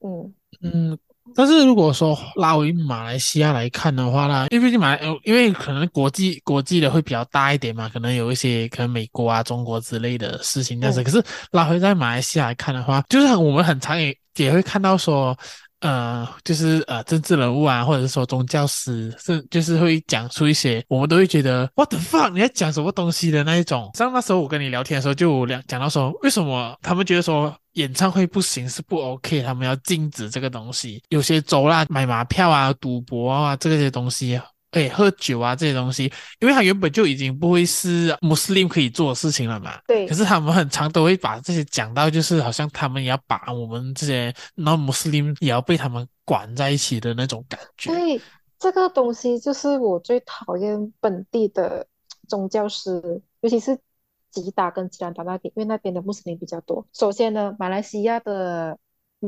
[0.03, 0.99] 嗯嗯。
[1.33, 15.33] 但是如果说拉回马来西亚来看的话呢，因为毕竟马来，因为可能国际国际的会比较大一点嘛，可能有一些可能美国啊、中国之类的事情，但是可是拉回在马来西亚来看的话，就是我们很常也也会看到说。
[15.81, 23.91] 呃，就是呃，政治人物啊，或者是说宗教师，是就是会讲出一些我们都会觉得 What the fuck，你在讲什么东西的那一种。
[23.93, 31.01] 像那时候我跟你聊天的时候，就两讲到说，为什么他们觉得说演唱会不行是不 OK，他们要禁止这个东西。
[31.09, 34.39] 有些州啦，买马票啊、赌博啊这些东西。
[34.71, 39.79] 哎，喝酒啊这些东西，因为他原本就已经不会是穆斯林可以做的事情了嘛。
[39.87, 40.05] 对。
[40.07, 47.93] 可是他们很常都会把这些讲到，就是好像他们也要把我们这些 non 穆斯林也要被他们管在一起的那种感觉。
[47.93, 48.21] 对，
[48.59, 51.87] 这个东西就是我最讨厌本地的
[52.27, 53.79] 宗教师，尤其是
[54.31, 56.85] 吉达跟吉兰丹那边，因为那边的穆斯林比较多。
[56.91, 58.77] 首先呢，马来西亚的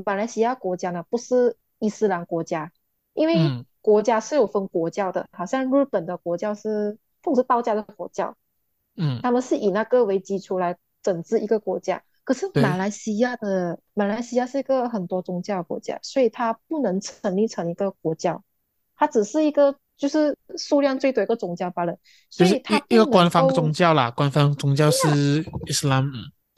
[0.05, 2.71] 马来西亚国家呢不是伊斯兰国家，
[3.13, 3.65] 因为、嗯。
[3.81, 8.35] 国家是有分国教的，好像日本的国教是，不是道家的国教，
[8.97, 12.03] 嗯，他们是以那个为基础来整治一个国家。
[12.25, 18.43] 可是马来西亚的马来西亚是一个很多宗教的国家，所以它不能成立成一个国教，
[18.97, 21.95] 它只是一个就是数量最多一个宗教罢了。
[22.29, 26.05] 所以它一个官方宗教啦，官方宗教是伊斯兰。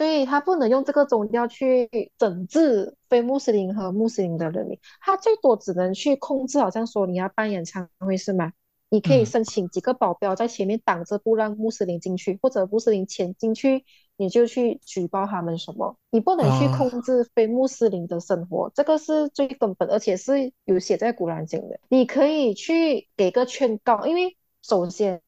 [0.01, 8.51] 对，他不能用这个宗教去整治非穆斯林和穆斯林的人民，他最多只能去控制，好像说你要办演唱会是吗？
[8.89, 13.85] 你可以申请几个保镖在前面挡着，不让穆斯林进去，或者穆斯林潜进去，
[14.17, 15.95] 你就去举报他们什么？
[16.09, 21.79] 你不能去控制非穆斯林的生活，哦、这个是最根本，而且是有写在古兰经的。
[21.89, 25.21] 你可以去给个劝告，因为首先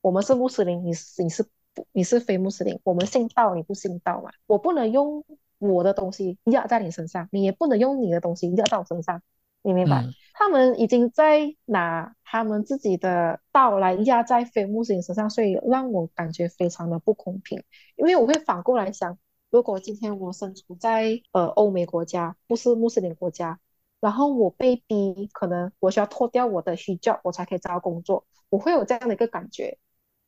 [0.00, 0.90] 我们是穆斯林，你
[1.22, 1.46] 你是。
[1.92, 4.30] 你是非穆斯林，我们信道，你不信道嘛？
[4.46, 5.24] 我不能用
[5.58, 9.22] 我的东西压在你身上，你也不能用你的东西压到我身上，
[9.62, 10.02] 你明白？
[10.02, 17.62] 嗯、他们已经在拿他们自己的道来压在非穆斯林身上，所以让我感觉非常的不公平。
[17.96, 19.18] 因为我会反过来想，
[19.50, 23.58] 如果今天我身处在呃欧美国家，不是穆斯林国家，
[24.00, 29.76] 然后我被逼，可能我需要脱掉我的 hijab，我才可以找到工作，我会有这样的一个感觉。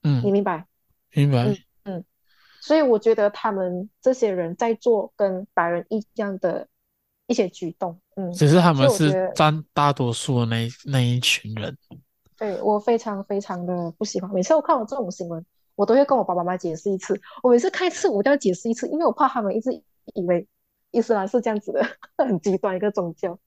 [0.03, 0.67] 嗯，你明白？
[1.15, 2.05] 明白，嗯嗯，
[2.61, 6.67] 所以我觉得他们这些人在做跟白人一样的
[7.27, 11.77] 一些举动，嗯，只是他们是占大多数的那那一群人。
[12.39, 15.45] 对，我非常非常的不喜欢，每次我看到这种新闻，
[15.77, 17.21] 我都会跟我爸爸妈妈解释一次。
[17.43, 19.71] 我每次看一次，我都要解释一次，因为我怕他们一直
[20.15, 20.49] 以为
[20.91, 21.87] 伊斯兰是这样子的，
[22.19, 23.39] 很极端一个宗教。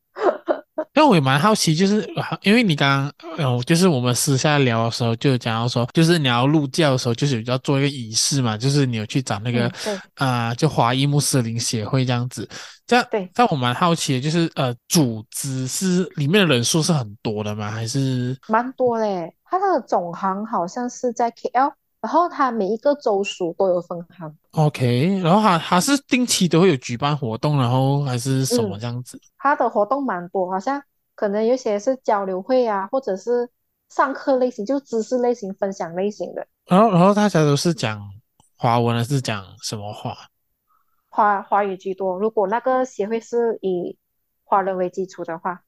[0.94, 2.08] 因为我也蛮好奇，就是
[2.42, 10.02] 因为你刚刚，嗯，就是我们私下聊的时候，就有讲到说，就是你要入教的时候，就是要做一个仪式嘛，就是你有去找那个，啊、嗯
[10.50, 12.48] 呃，就华裔穆斯林协会这样子。
[12.86, 13.30] 这样，对。
[13.34, 17.72] 但我蛮好奇的，就是呃，组织是里面的人数是很多的吗？
[17.72, 18.38] 还是？
[18.48, 21.72] 蛮多嘞，它的总行好像是在 KL。
[22.06, 29.20] 然后他每一个州属都有分行，OK，然后他他是定期都会有举办活动，然后还是什么这样子？
[29.40, 30.80] 他的活动蛮多，好像
[31.16, 33.50] 可能有些是交流会啊，或者是
[33.90, 36.46] 上课类型，就知识类型、分享类型的。
[36.68, 38.00] 然后然后大家都是讲
[38.56, 40.16] 华文还是讲什么话？
[41.10, 42.20] 华华语居多。
[42.20, 43.98] 如果那个协会是以
[44.44, 45.64] 华人为基础的话，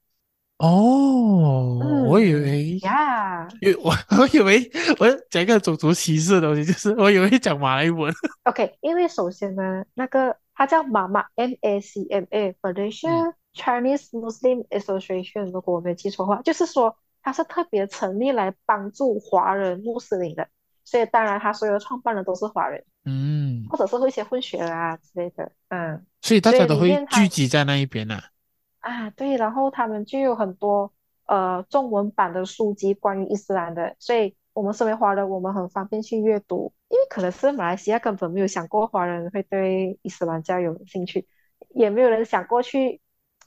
[0.58, 8.12] 哦，嗯、我以为呀，因为我 我以为我讲一个种族歧视的东西，就是我以为讲马来文。
[8.44, 20.48] OK，因为首先呢，那个它叫 MACMA，M A C M A，Malaysia Chinese Muslim Association，如果我没有记错的话，就是说它是特别成立来帮助华人穆斯林的。
[20.84, 28.24] 所以当然，他所有创办人都是华人，嗯，或者是会一些混血啊之类的，嗯，所以大家都会聚集在那一边呢、啊。
[28.80, 30.92] 啊，对，然后他们就有很多
[31.26, 41.28] 呃中文版的书籍关于伊斯兰的，所以我们身为华人，我们很方便去阅读，因为可能是马来西亚根本没有想过华人会对伊斯兰教有兴趣，
[41.70, 43.02] 也没有人想过去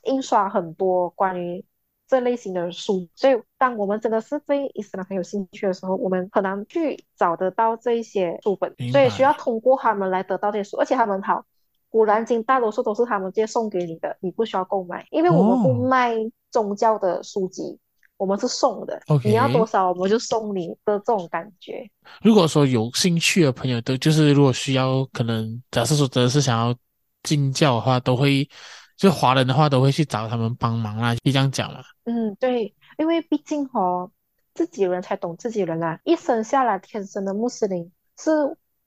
[0.05, 1.65] 印刷很多关于。
[2.11, 11.47] 这类型的书，所以当我们真的是对伊斯兰很有兴趣的时候，我们很难去找得到这一些书本，所以需要通过他们来得到这些书，而且他们好，
[11.91, 16.15] 古兰经大多数都是他们直接送给你的，你不需要购买，因为我们不卖
[16.51, 17.79] 宗教的书籍，哦、
[18.17, 21.87] 我们是送的，okay, 你要多少我们就送你的这种感觉。
[22.23, 26.75] 如果说有兴趣的朋友，都就是如果需要，可能假设说真的是想要
[27.23, 28.49] 进教的话，都会。
[28.97, 31.81] 就华人的话，都会去找他们帮忙啦，可以这样讲嘛。
[32.05, 34.11] 嗯，对，因为毕竟哦，
[34.53, 35.99] 自己人才懂自己人啦。
[36.05, 38.31] 一生下来天生的穆斯林是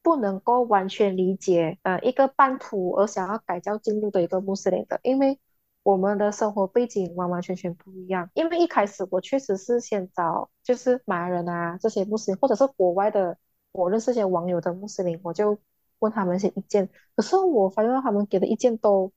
[0.03, 5.39] 不能够完全理解，呃，一个半途而想要改教进入的一个穆斯林的，因为
[5.81, 8.29] 我们的生活背景完完全全不一样。
[8.35, 13.37] 因为一开始我确实是先找就是马来人啊这些穆斯林，或者是国外的
[13.71, 15.57] 我认识一些网友的穆斯林，我就
[15.99, 19.11] 问他们一些意见，可是我发现他们给的意见都。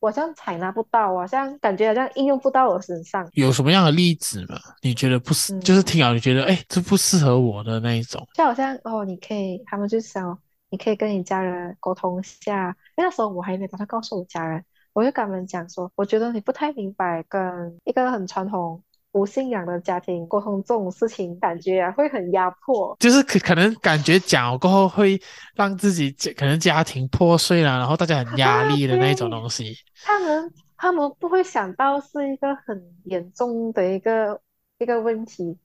[0.00, 3.28] 我好像采纳不到，好像感觉好像应用不到我身上。
[3.32, 4.58] 有什么样的例子吗？
[4.80, 8.26] 你觉得不适，嗯、就是听好你觉得哎，这不适合我的那一种。
[8.34, 10.38] 就好像哦，你可以，他们就想，
[10.70, 12.68] 你可以跟你家人沟通一下。
[12.96, 18.82] 因为那时候我还没把它告诉我家人，我就跟他们讲说，我觉得你不太明白，跟一个很传统。
[19.12, 25.20] 无信仰的家庭沟通这种事情，感觉啊会很压迫，就是可可能感觉讲过后会
[25.54, 29.74] 让自己可能家庭破碎了，然后大家很压力的那种东西。
[30.04, 34.40] 他们他们不会想到是一个很严重的一个
[34.78, 35.58] 一个问题，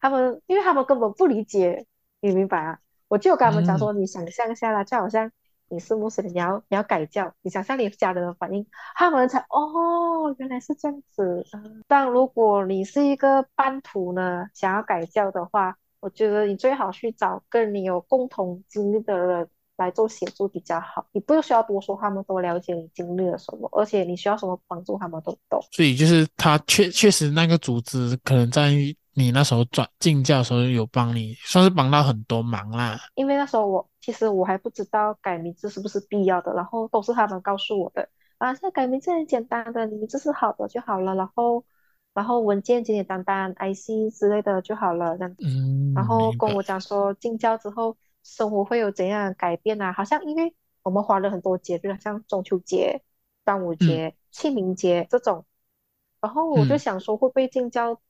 [0.00, 1.84] 他们因为他们根本不理解，
[2.20, 2.78] 你明白啊？
[3.08, 5.30] 我就跟他们讲说，嗯、你想象一下啦，就好像。
[5.74, 11.44] 你是穆斯林，你要你要改教，你想象你家人的反应，他们才哦，原来是这样子。
[11.88, 21.04] 但如果你是一个半途呢，想要改教的话，我觉得你最好去找跟你有共同经历的人来做协助比较好。
[21.10, 25.60] 你不需要多说，他们都了解你经历了什么，而且你需要什么帮助，他们都懂。
[25.72, 28.96] 所以就是他确确实那个组织可能在于。
[29.16, 32.98] 你那时候转进教的时候有帮你，算是帮到很多忙啦。
[33.14, 38.08] 因为那时候我其实我还不知道改名字是不是必要的，然后都是他们告诉我的。
[38.38, 41.64] 啊，现在改名字很简单的，你名字是好的就好了，然后
[42.12, 45.36] 然后文件简简单单，IC 之类的就好了这样。
[45.38, 45.94] 嗯。
[45.94, 49.92] 然后跟我讲说进教之后生活会有怎样的改变啊？
[49.92, 53.02] 好像因为我们花了很多节日，像中秋节、
[53.44, 55.46] 端午节、嗯、清明节这种，
[56.20, 58.00] 然后我就想说会不会进教。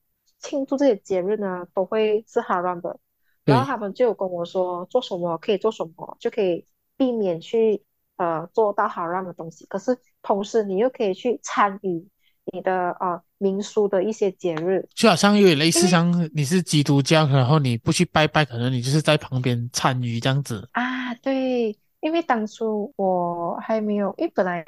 [0.45, 2.99] 庆祝这些节日呢，都会是哈乱的。
[3.45, 7.83] 然后他们就有跟我说，做什么可以做什么，就可以避免去
[8.17, 9.67] 呃做到哈乱的东西。
[9.67, 12.07] 可是同时你又可以去参与
[12.53, 21.15] 你的呃民俗的一些节日，就好像有点类似像你是基督教，然后你不去拜拜，可能你就是在旁边参与这样子啊。
[21.23, 24.65] 对，因为当初我还没有，因为本来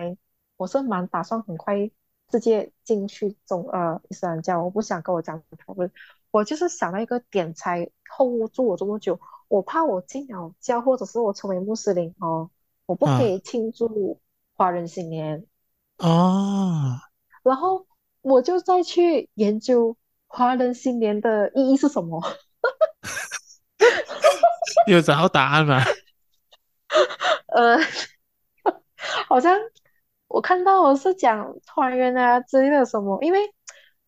[0.57, 1.91] 我是蛮打算很快。
[2.29, 5.91] 直接进去中呃伊斯兰教，我不想跟我讲讨论，
[6.33, 12.51] 我就是想到一个点才 hold 住我这么久，我怕我进了教或者是我成为穆斯林哦，
[12.87, 14.21] 我不可以庆祝
[14.55, 15.47] 华人新年
[15.99, 17.01] 啊，
[17.45, 17.87] 然后
[18.23, 22.21] 我就再去研究华人新年的意义是什么，
[24.89, 25.81] 有找到答案吗？
[27.55, 27.79] 呃，
[29.29, 29.57] 好像。
[30.29, 33.39] 我看到我是讲团圆啊之类的什么，因为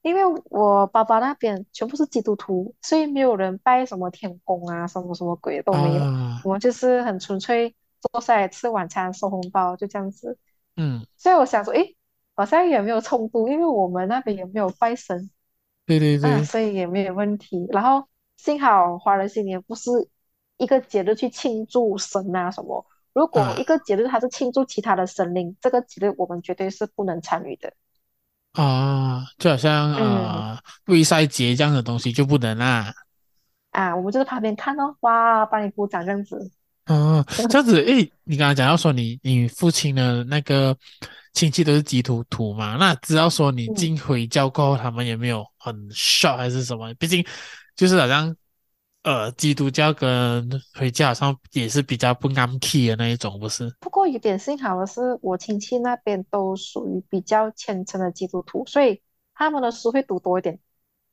[0.03, 6.03] 因为我爸爸那边全部是基督徒，所以没有人拜什么天公啊，什么什么鬼都没有。
[6.03, 10.39] 啊、我们就是很纯粹坐下来吃晚餐收红包就这样子。
[10.77, 11.97] 嗯，所以我想说，诶，
[12.35, 15.31] 好像也没有冲突，因为我们那边也没有拜神。
[15.87, 17.67] 对对对、啊，所以也没有问题。
[17.71, 19.91] 然后幸好华人新年不是
[20.57, 22.85] 一个节日去庆祝神啊什么。
[23.19, 27.73] 如果一个节日它是庆祝其他的神灵，啊、这个节日我们绝对是不能参与的
[28.53, 32.95] 啊，就好像啊，卫赛节这样的东西就不能啦。
[33.73, 36.49] 啊，我们就在旁边看哦，哇，帮你鼓掌这样子。
[36.87, 40.77] 哦，这样子，诶，你刚刚讲到说你你父亲的那个
[41.35, 42.77] 亲戚都是基督徒嘛？
[42.77, 46.95] 那只要说你进回教过后，嗯、他们也没有很 shock 还是什么？
[46.95, 47.27] 毕竟
[47.75, 48.35] 就是好像
[49.03, 53.73] 呃，基督教跟回教好像也是比较不安 key 的那一种，不是？
[53.81, 59.01] 不过有点幸好的是，我亲戚那边都属于比较虔诚的基督徒，所以
[59.35, 60.59] 他们的书会读多一点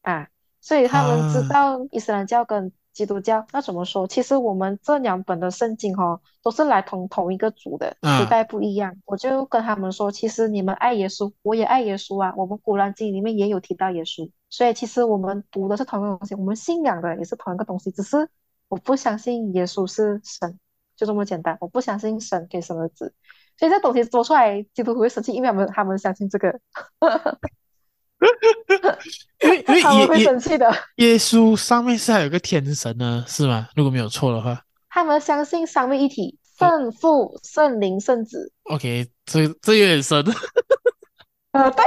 [0.01, 0.27] 啊，
[0.59, 2.71] 所以他们知道伊斯兰教跟。
[2.95, 4.07] 基督教那怎么说？
[4.07, 8.93] 其实我们这两本的圣经哦，都是来同同一个主的，时代不一样。
[8.93, 12.33] 嗯、我就跟他们说，其实你们爱耶稣，我也爱耶稣啊。
[12.37, 17.91] 我们古兰经里面也有提到耶稣，所以其实我们读的是同一个东西，我们信仰的也是同一个东西。
[17.91, 18.29] 只是
[18.69, 20.57] 我不相信耶稣是神，
[20.95, 21.57] 就这么简单。
[21.59, 23.13] 我不相信神给什么子，
[23.57, 26.57] 所以这东西说出来，基督徒会生气，因为他们他们相信这个。
[29.41, 30.71] 因为因为他们会生气的。
[30.97, 33.67] 耶稣上面是还有个天神呢，是吗？
[33.75, 38.51] 如果没有错的话，他们相信三位一体，圣父、圣灵、圣子。
[38.63, 40.23] OK，这这有点深。
[41.51, 41.85] 呃， 对，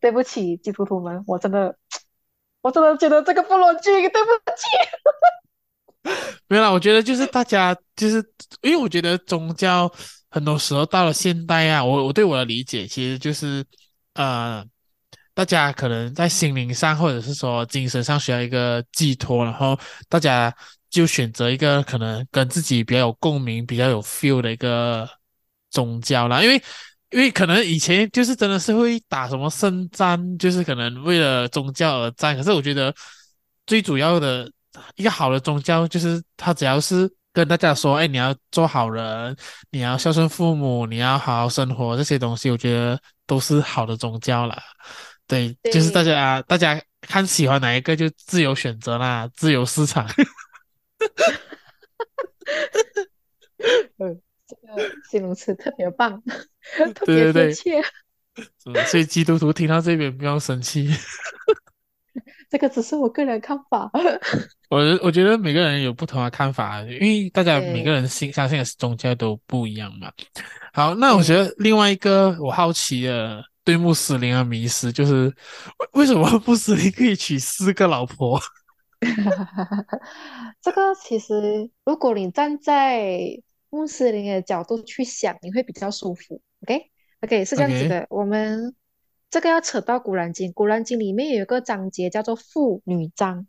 [0.00, 1.76] 对不起，基督徒们，我真的，
[2.60, 4.18] 我真的觉得这个不逻辑，对不
[4.56, 6.10] 起。
[6.48, 8.16] 没有啦，我觉得就是大家就是
[8.60, 9.90] 因为我觉得宗教。
[10.34, 13.62] 很多时候到了现代啊，我我对我的理解其实就是，
[14.14, 14.64] 呃，
[15.34, 20.54] 大家可能在心灵上或者是说精神上需要一个寄托，然后大家
[20.90, 25.08] 就选择一个可能跟自己比较有共鸣、比较有 feel 的一个
[25.70, 26.42] 宗教啦。
[26.42, 26.62] 因为
[27.10, 32.36] 因为可能以前就是真的是会打什么圣战，就是可能为了宗教而战。
[32.36, 32.94] 可是我觉得
[33.66, 34.50] 最主要的
[34.96, 37.10] 一个好的宗教就是他只要是。
[37.34, 39.34] 跟大家说，哎，你要做好人，
[39.70, 43.00] 你要孝顺父母，你要好好生活，这些东西我觉得
[43.32, 44.62] 都是好的宗教啦。
[45.26, 50.06] 对，对就是大家大家看喜欢哪一个就自由选择啦，自由市场。
[53.96, 56.22] 嗯， 这个形容词特别棒，
[56.94, 57.82] 特别贴切。
[58.86, 60.90] 所以基督徒听到这边不要生气。
[62.52, 63.90] 这个只是我个人看法。
[64.68, 70.12] 我我觉得每个人有不同的看法，因为大家每个人信相信的宗教都不一样嘛。
[70.74, 75.34] 好，那我觉得另外一个我好奇的对穆斯林的迷思就是，
[75.94, 78.38] 为什么穆斯林可以娶四个老婆？
[80.60, 83.00] 这个其实如果你站在
[83.70, 86.42] 穆斯林的角度去想，你会比较舒服。
[86.66, 86.90] OK
[87.22, 88.74] OK 是这样子的.我们。
[89.32, 93.46] 这个要扯到《古兰经》，《古兰经》里面有一个章节叫做妇女章，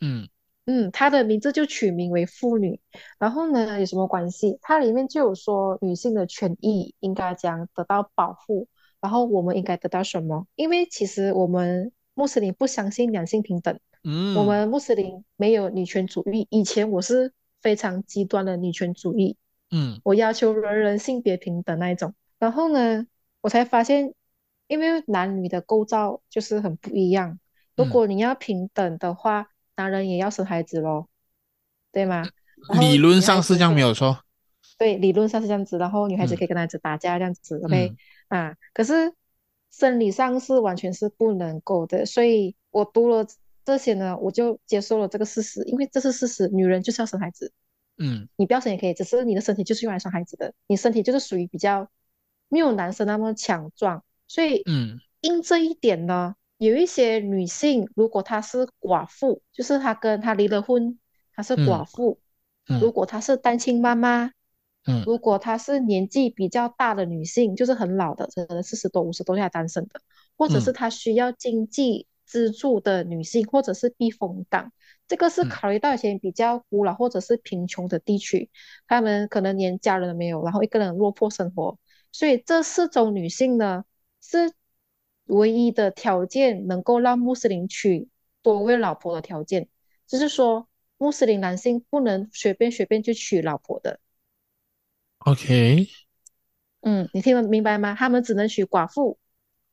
[0.00, 0.26] 嗯
[0.64, 2.80] 嗯，它的名字就取名为妇女。
[3.18, 4.58] 然后呢，有什么关系？
[4.62, 8.68] 它里面就有说女性的权益应该将得到保护，
[8.98, 10.46] 然后我们应该得到什么？
[10.54, 16.46] 因为其实我们穆斯林不相信两性平等，嗯，我们穆斯林没有女权主义。
[16.48, 19.36] 以前我是非常极端的女权主义，
[19.70, 22.14] 嗯，我要求人人性别平等那一种。
[22.38, 23.06] 然后呢，
[23.42, 24.14] 我才发现。
[24.66, 27.38] 因为男女的构造就是很不一样。
[27.76, 29.46] 如果你要平等的话，嗯、
[29.76, 31.08] 男人也要生孩子咯，
[31.92, 32.24] 对吗？
[32.80, 34.20] 理论上是这样，没有错。
[34.78, 35.78] 对，理论上是这样子。
[35.78, 37.96] 然后女孩子可以跟男孩子打架这样子、嗯、，OK？
[38.28, 39.12] 啊，可是
[39.70, 42.06] 生理上是完全是不能够的。
[42.06, 43.26] 所以我读了
[43.64, 47.52] 这些呢，我就接受了这个事实，因为这是事实，女人就是要生孩子。
[47.98, 51.88] 嗯，你不要生也可以，只是你的身体就是用来生孩子的，你身体就是属于比较
[52.48, 54.02] 没有男生那么强壮。
[54.28, 60.98] 所以，嗯，因这一点呢，有一些女性，如果她是寡妇，就是她跟她离了婚，
[61.32, 62.18] 她是寡妇，
[62.68, 64.32] 嗯，如果她是单亲妈妈，
[64.86, 70.00] 嗯，如果她是年纪比较大的女性，就是很老的，可能四十多、五十多岁还单身的，
[70.36, 74.72] 或者是她需要经济资助的女性，或者是避风港，
[75.06, 78.50] 这个是考虑到一些比较古老或者是贫穷的地区，
[78.88, 81.78] 他们可能连家人都没有，然后一个人落魄生活，
[82.10, 83.84] 所以这四种女性呢。
[84.28, 84.52] 是
[85.26, 88.08] 唯一的条件，能够让穆斯林娶
[88.42, 89.68] 多位老婆的条件，
[90.06, 90.68] 就是说
[90.98, 94.00] 穆斯林男性不能随便随便去娶老婆的。
[95.18, 95.88] OK，
[96.80, 97.94] 嗯，你听得明白吗？
[97.96, 99.18] 他们只能娶寡妇、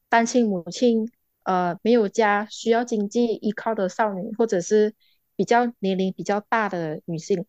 [0.10, 1.12] 单亲母亲、
[1.44, 4.94] 呃没有家、需要经济依靠的少女，或者是
[5.36, 7.46] 比较年龄比较大的女性。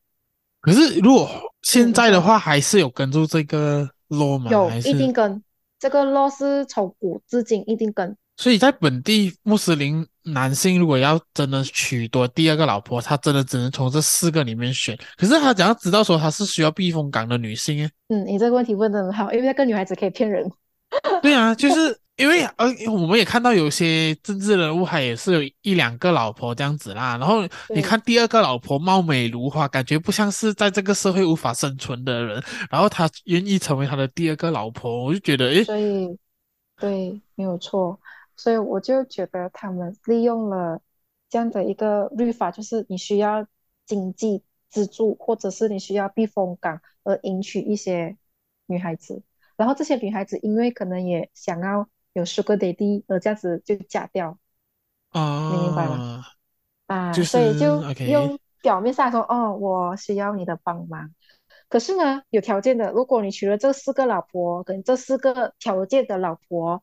[0.61, 1.29] 可是如果
[1.63, 4.51] 现在的话，还是有跟住这个 law 吗？
[4.51, 5.43] 有，一定跟。
[5.85, 14.99] 这个罗是从古至今一定跟，所以在本地穆斯林男性如果要真的娶多第二个老婆，他真的只能从这四个里面选。
[15.18, 17.87] 可是他怎样知道说他是需要避风港的女性？
[18.09, 20.51] 嗯，你这个问题问得很好，因为那个女孩子可以骗人。
[21.20, 27.19] 对啊，就是因为呃，我们也看到有些政治人物，他也是有一两个老婆这样子啦。
[27.19, 27.43] 然后
[27.75, 32.41] 你看第二个老婆貌美如花，感觉不像是在这个社会无法生存的人。
[32.71, 36.17] 然后他愿意成为他的第二个老婆，我就觉得，诶，所以
[36.79, 37.99] 对，没有错。
[38.37, 40.81] 所以我就觉得他们利用了
[41.29, 43.45] 这样的一个律法，就是你需要
[43.87, 48.17] 经济资助，或者是你需要避风港而迎娶一些
[48.67, 49.21] 女孩子。
[49.57, 51.89] 然后这些女孩子因为可能也想要。
[52.15, 54.39] 有 Sugar Daddy，呃这样子就嫁掉，
[55.11, 56.25] 啊，你明白吗？
[56.87, 61.12] 啊，就是、所以就.用表面上说，哦，我需要你的帮忙。
[61.69, 66.83] 可是呢，有条件的，如果你娶了这四个老婆，跟这四个条件的老婆，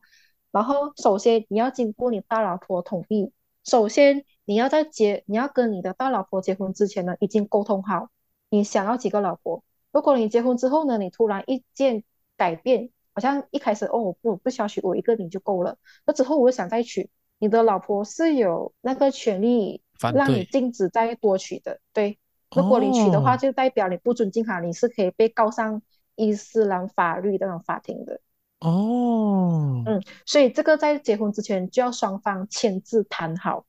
[0.50, 3.32] 然后首先你要经过你大老婆同意，
[3.64, 8.10] 首先你要在结，你要跟你的大老婆结婚之前呢，已经沟通好
[8.50, 9.64] 你想要几个老婆。
[9.92, 12.04] 如果你结婚之后呢，你突然意见
[12.36, 12.90] 改变。
[13.14, 15.76] 好像一开始哦，我不不需要娶我一个你就够了。
[16.06, 19.82] 那之后我又想再娶，你的老婆是有那个权利
[20.14, 21.78] 让你禁止再多娶的。
[21.92, 22.18] 对，
[22.56, 25.82] 如果你娶的话，就代表你不尊敬他，你是可以被告上
[26.14, 28.20] 伊斯兰法律的那种法庭的。
[28.60, 33.66] 哦，嗯，所以这个在结婚之前就要双方签字谈好，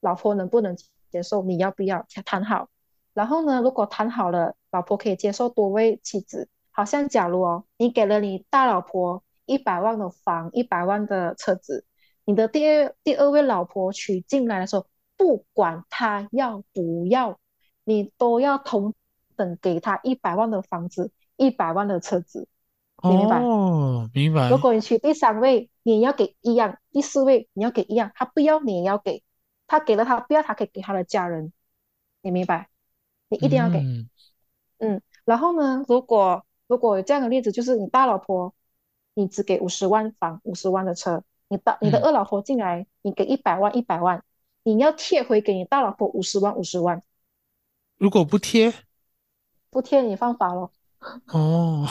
[0.00, 0.76] 老婆能不能
[1.10, 2.68] 接受，你要不要谈好。
[3.12, 6.48] 然后呢，如果谈好了，老婆可以接受多位妻子。
[6.76, 11.86] 好像假如哦，你给了你大老婆一百万的房，一百万的车子，
[12.26, 17.38] 你的第二第二位老婆娶进来的时候，不管她要不要，
[17.84, 18.92] 你都要同
[19.36, 22.46] 等给她一百万的房子，一百万的车子，
[23.02, 23.40] 你明白？
[23.40, 24.50] 哦，明白。
[24.50, 29.24] 如果你娶第三位，你要给一样；第四位你要给一样，他不要你也要给，
[29.66, 31.54] 他给了他不要，他可以给他的家人，
[32.20, 32.68] 你明白？
[33.30, 33.78] 你一定要给。
[33.78, 34.10] 嗯，
[34.78, 38.54] 嗯，然后呢，如果如果有这样的例子，就是你大老婆，
[39.14, 44.22] 你只给五十万房、五十万的车，你大你的二老婆进来，嗯、你给一百万、一百万，
[44.62, 47.02] 你要贴回给你大老婆五十万、五十万。
[47.98, 48.74] 如果不贴，
[49.70, 50.72] 不贴你犯法咯。
[51.28, 51.86] 哦，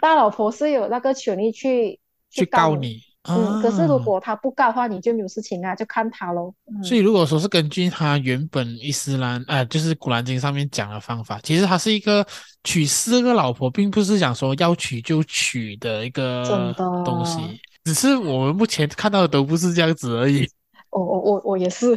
[0.00, 3.00] 大老婆是有那个权利去去告你。
[3.26, 6.52] 嗯，可是如果他不告的话，你就没有事情啊，就看他喽。
[6.66, 12.26] 嗯、所以如果说是根据他原本伊斯兰，呃，就是古兰经上面讲的方法，其实他是一个
[12.64, 16.74] 娶四个老婆，并不是讲说要娶就娶的一个
[17.06, 20.46] 东西，只是我们目前看到的都不是这样子而已。
[20.90, 21.96] 我我我我也是，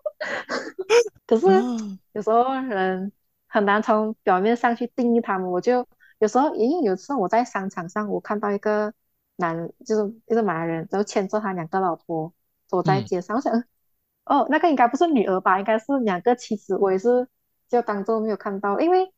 [1.26, 1.46] 可是
[2.14, 3.12] 有时候人
[3.48, 5.86] 很难从表面上去定义他们，我就
[6.20, 8.90] 有时候，因为有时候我在商场上，我看到一个。
[9.40, 12.32] 男就是一个马来人，然后牵着他两个老婆
[12.66, 13.64] 走在街上，嗯、我想，
[14.24, 15.58] 哦，那个应该不是女儿吧？
[15.60, 16.76] 应该是两个妻子。
[16.76, 17.26] 我也是
[17.68, 19.08] 就当做没有看到，因为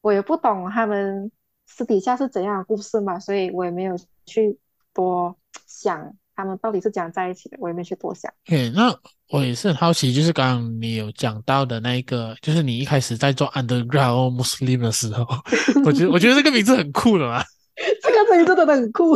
[0.00, 1.30] 我也不懂他们
[1.66, 4.58] 私底下是怎样的故事嘛，所以我也没有去
[4.92, 8.32] 多想他们到底是怎样在一起的，我也没去多想。
[8.46, 8.92] 嘿，那
[9.30, 15.24] 我也是很好奇，就是刚刚你有讲到的那一个，就是你一开始在做 Underground Muslim 的时候，
[15.86, 17.44] 我觉得我觉得这个名字很酷的嘛。
[18.02, 19.14] 这个名字真的很酷，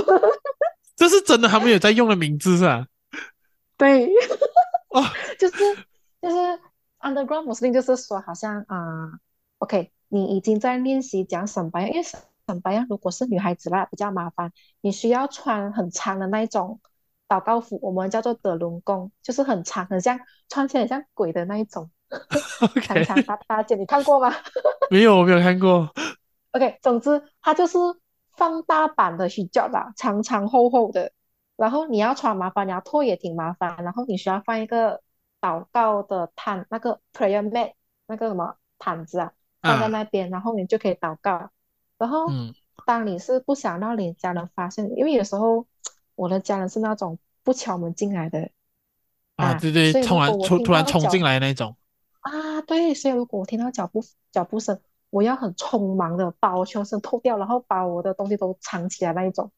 [1.03, 2.87] 这是真的，他们有在用的名字是吧？
[3.77, 4.07] 对，
[4.91, 5.03] 哦，
[5.37, 5.57] 就是
[6.21, 6.37] 就是
[7.01, 9.13] underground Muslim，就是说好像啊、呃
[9.59, 12.17] ，OK，你已经在练习讲审白，因为什
[12.63, 16.81] 么呀如果是女孩子啦比较麻烦，你需要穿很长的那一种
[17.29, 21.91] 祷告服，我们叫做德伦贡，就是很长，很像穿起来很像鬼的那一种
[22.81, 24.33] 长长大大件，你看过吗？
[24.89, 25.93] 没有，我没有看过。
[26.53, 27.77] OK，总之它就是。
[28.35, 31.13] 放大版的 hijab 啦，长长厚厚的，
[31.57, 35.03] 然后你要穿麻烦，你要脱也挺麻烦，然后你需要放一个
[35.41, 37.73] 祷告的毯，那个 prayer mat，
[38.07, 41.51] 那个什么毯子啊，放在那边，啊、然后你就可以祷告。
[41.99, 42.27] 然后，
[42.87, 45.67] 当你是不想让你家人发现，嗯、因为有时候
[46.15, 48.51] 我的家人是那种不敲门进来的
[49.37, 51.77] 啊，啊对对，突然突突然冲进来那种
[52.21, 54.81] 啊，对，所以如果我听到脚步脚步声。
[55.13, 59.53] 我要很匆忙的把我全身脱掉，然后把我的东西都藏起来那一种，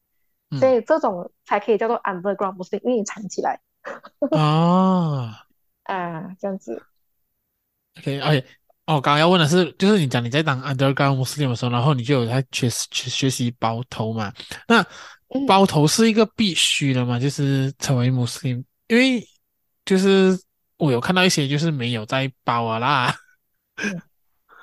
[0.49, 3.57] 嗯、所以这种才可以叫做 underground Muslim，因为你藏起来。
[4.31, 5.47] 啊
[5.87, 6.83] 啊，这样子。
[7.99, 8.37] OK，哎，
[8.85, 14.33] 哦，我刚刚要问的是，就是你讲你在当 underground Muslim 的时候，然后你就有在学学学习包头嘛？
[14.67, 14.85] 那
[15.47, 17.17] 包头是一个必须的嘛？
[17.17, 19.25] 就是成为 Muslim，因为
[19.85, 20.37] 就是
[20.75, 23.15] 我有看到一些就是没有在包啊啦。
[23.77, 24.01] 嗯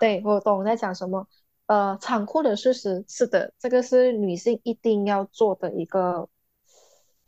[0.03, 1.29] 对，我懂我在讲什么，
[1.67, 6.29] 呃，残酷的事实是的，这个是女性一定要做的一个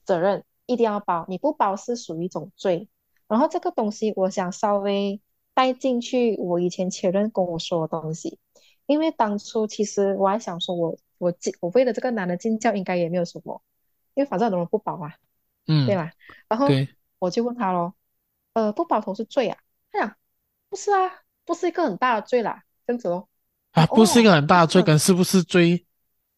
[0.02, 2.88] 责任，一定要包，你不包是属于一种罪。
[3.28, 5.20] 然后这个东西，我想稍微
[5.54, 8.40] 带进去我以前前任跟我说的东西，
[8.86, 13.62] 因为当初其实我还想说我，我我进我为了这个男的进教应该也没有什么，
[14.14, 15.14] 因为反正很多人不包啊，
[15.68, 16.10] 嗯，对吧？
[16.48, 16.66] 然后
[17.20, 17.94] 我就问他咯，
[18.54, 19.56] 呃，不包头是罪啊？
[19.92, 20.16] 他讲
[20.68, 23.28] 不是啊，不是一个很大的罪啦，这样子咯。
[23.72, 25.84] 啊，不是一个很大的罪，跟是不是罪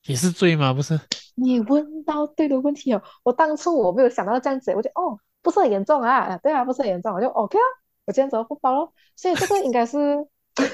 [0.06, 0.72] 也是罪吗？
[0.72, 0.98] 不是？
[1.34, 3.02] 你问到对的问题哦。
[3.22, 7.62] 我当初我没有想到这样子，我就哦，不是很严重啊，对啊，不是很严重，我就 OK 啊，
[8.06, 8.92] 我这样子不包咯。
[9.16, 9.92] 所以这个应该是，
[10.56, 10.70] 这个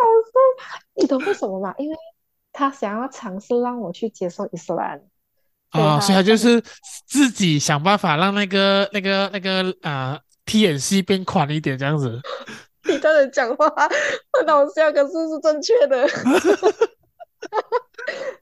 [0.00, 0.32] 老师，
[0.94, 1.74] 你懂为什么吗？
[1.78, 1.96] 因为
[2.52, 5.00] 他想要尝试让我去接受伊斯兰
[5.70, 6.62] 啊，所以他就是
[7.06, 12.20] 自己想办法让那个那个那个啊、呃、T 眼戏变宽一点，这样子。
[12.88, 13.66] 你这样讲话
[14.32, 16.08] 很搞笑，可是是正确的。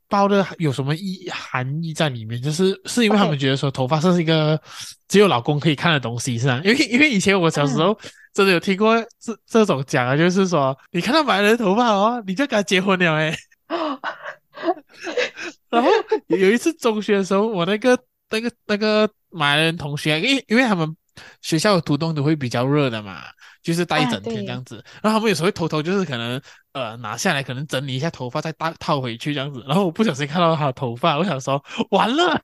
[0.08, 2.40] 包的有什么意含义在里面？
[2.42, 4.60] 就是是因为他们觉得说头发是一个
[5.08, 6.60] 只有老公可以看的东西，是吧？
[6.64, 7.96] 因为因为以前我小时候
[8.34, 13.36] 真的有听过这这种讲啊，就是说你看到马来人的头发哦，你就跟他结婚了哎。
[15.70, 15.88] 然后
[16.26, 17.96] 有一次中学的时候，我那个
[18.30, 20.96] 那个那个马来人同学，因为因为他们
[21.42, 23.22] 学校的图东都会比较热的嘛。
[23.62, 26.40] 就是待一整天这样子，啊、然后他们有时候会偷偷就是可能
[26.72, 29.62] 呃拿下来，可能整理一下头发，再搭套回去这样子。
[29.68, 32.40] 然后我不小心看到他的头发，我想说完了，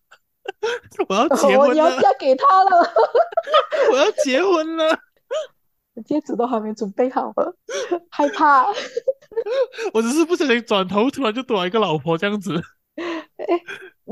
[1.08, 2.92] 我要结婚了， 你要嫁给他了，
[3.92, 4.94] 我要结婚了，
[6.04, 7.56] 戒指都还没准备好了，
[8.10, 8.66] 害怕。
[9.94, 12.62] 我只是不小心转头，突然就多了一个老婆这样子。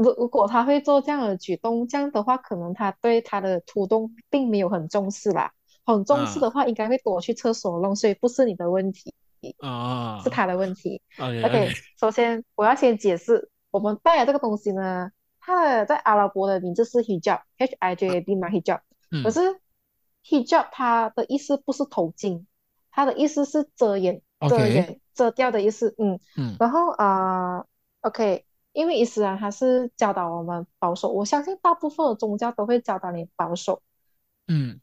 [0.05, 5.53] 哎，如如果他会做这样的举动，这样的话，可能他对他的图动并没有很重视啦。
[5.87, 9.15] 很重视的话，应该会躲去厕所弄，所以不是你的问题
[9.59, 11.03] 啊，是他的问题。
[11.19, 11.77] OK，, okay.
[11.99, 18.81] 首先我要先解释，我们戴的这个东西呢，它的在阿拉伯的名字是 hijab，H I J A B 嘛，hijab。
[19.23, 19.41] 可是
[20.25, 22.47] hijab 它的意思不是头巾，
[22.91, 25.95] 它的意思是遮掩、遮掩、遮掉的意思。
[25.99, 26.57] 嗯嗯。
[26.59, 27.67] 然后啊、呃、
[28.01, 33.81] ，OK，因为伊斯兰它是教导我们保守，我相信大部分的宗教都会教导你保守。
[34.49, 34.79] 嗯。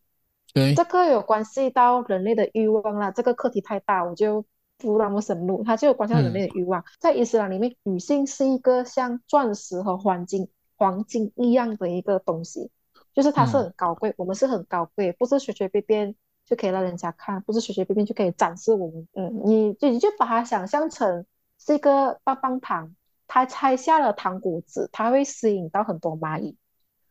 [0.53, 4.43] 对，这个有关系到人类的欲望啦，这个课题太大，我就
[4.77, 5.63] 不那么深入。
[5.63, 12.69] 它就有关系到人类的欲望，嗯、在伊斯兰里面，女性是一个像钻石和黄金、黄金一样的一个东西，
[13.13, 19.07] 就是它是很高贵，嗯、我们是很高贵，不是随随便便就可以让人家看，不是随随便便就可以展示我们。
[19.13, 21.25] 嗯，你就你就把它想象成
[21.57, 22.93] 是一个棒棒糖，
[23.33, 26.57] 它拆下了糖果子，它会吸引到很多蚂蚁。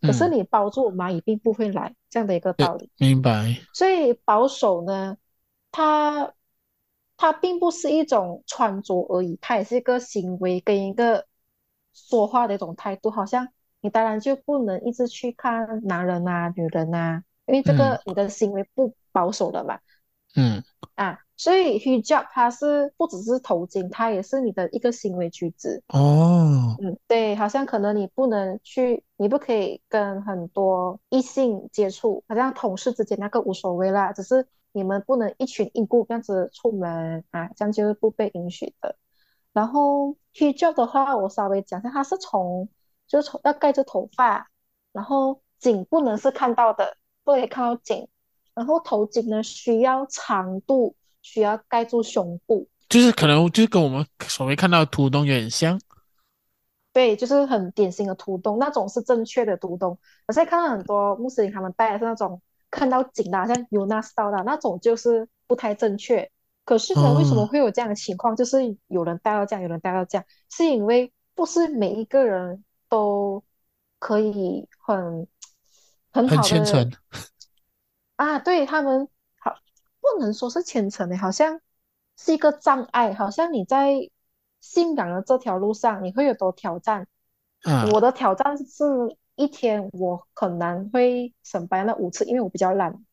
[0.03, 2.91] 可是你包住蚂蚁并不会来，这样的一个道理。
[2.99, 3.57] 明白。
[3.73, 5.17] 所以保守呢，
[5.73, 6.35] 它
[7.17, 11.27] 它并不是一种穿着而已，它也是一个行为跟一个
[11.95, 13.11] 说话的一种态度。
[13.11, 13.49] 好像
[13.81, 19.79] 你当然就不能一直去看男人啊、女人啊，因为这个你的行为不保守的嘛。
[20.37, 20.63] 嗯。
[20.97, 21.21] 啊。
[21.41, 26.77] 所以 hijab 它是不只是头巾，它也是你的一个行为举止哦。
[26.83, 38.97] 嗯，对，好像可能你不能去，你不可以跟很多异性接触，好像同事之间那个无所谓啦，只是你们不能一群一股这样子出门啊，这样就是不被允许的。
[39.55, 42.69] 然后 hijab 的话，我稍微讲一下，它是从
[43.07, 44.51] 就是从要盖着头发，
[44.93, 48.09] 然后颈不能是看到的，不可以看到颈，
[48.53, 50.95] 然后头巾呢需要长度。
[51.23, 55.81] 需要盖住胸部，就是可能就是跟我们所谓看到的图东有点像，
[56.93, 59.99] 对，就是很典型的图东，那种是正确的图东。
[60.27, 62.41] 我现在看到很多穆斯林他们戴的是那种
[62.71, 66.31] 看到紧的，好像 UNA style 的那种，就是不太正确。
[66.65, 68.33] 可是呢，为什么会有这样的情况？
[68.33, 73.43] 哦、就是有人戴到这样，有人戴到这样，是因为不是每一个人都
[73.99, 75.27] 可以很
[76.13, 76.91] 很好的虔诚
[78.17, 79.09] 啊，对他们。
[80.01, 81.61] 不能说是虔诚的，好像
[82.17, 83.15] 是一个障碍。
[83.15, 84.11] 好像你在
[84.61, 87.07] 性感的这条路上，你会有多挑战。
[87.65, 88.85] 嗯，我的挑战是
[89.35, 93.05] 一天我可能会省白那五次，因为我比较懒。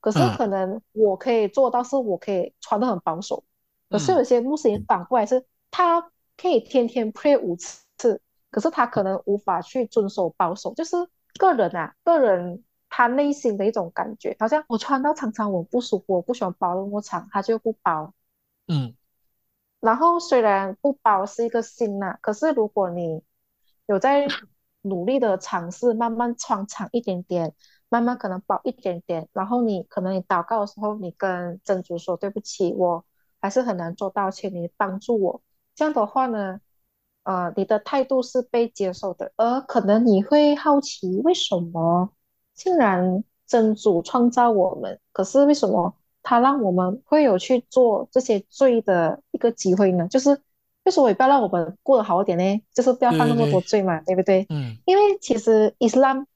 [0.00, 3.44] 可是可能我可以做到，是我可以穿的很保守。
[3.88, 8.20] 嗯、可是有些穆斯林反过来是，他可以天天 pray 五次，
[8.50, 10.96] 可是他可能无法去遵守保守，就是
[11.38, 12.64] 个人啊，个人。
[12.96, 18.14] 他内心的一种感觉，好像我穿到长长我不舒服，我不喜欢包那么长，他就不包。
[18.68, 18.94] 嗯，
[19.80, 23.20] 然后虽然不包是一个心呐，可是如果你
[23.86, 24.28] 有在
[24.82, 27.52] 努力的尝试，慢慢穿长一点点，
[27.88, 33.04] 慢慢可能包一点点，然后你可能你祷告的时候，你跟真主说对不起，我
[33.40, 35.42] 还是很难做到，请你帮助我。
[35.74, 36.60] 这样的话呢，
[37.24, 42.10] 呃，你的态度是被接受的，而可能你会好奇为什么？
[42.54, 50.08] 既然真主创造我们，可是为什么他让我们会有去做这些罪的一个机会呢？
[50.08, 50.40] 就是
[50.84, 52.62] 为什么也不要让我们过得好一点呢？
[52.72, 54.46] 就是不要犯那么多罪嘛，对，对，对不对？
[54.50, 56.26] 嗯，因为其实 Islam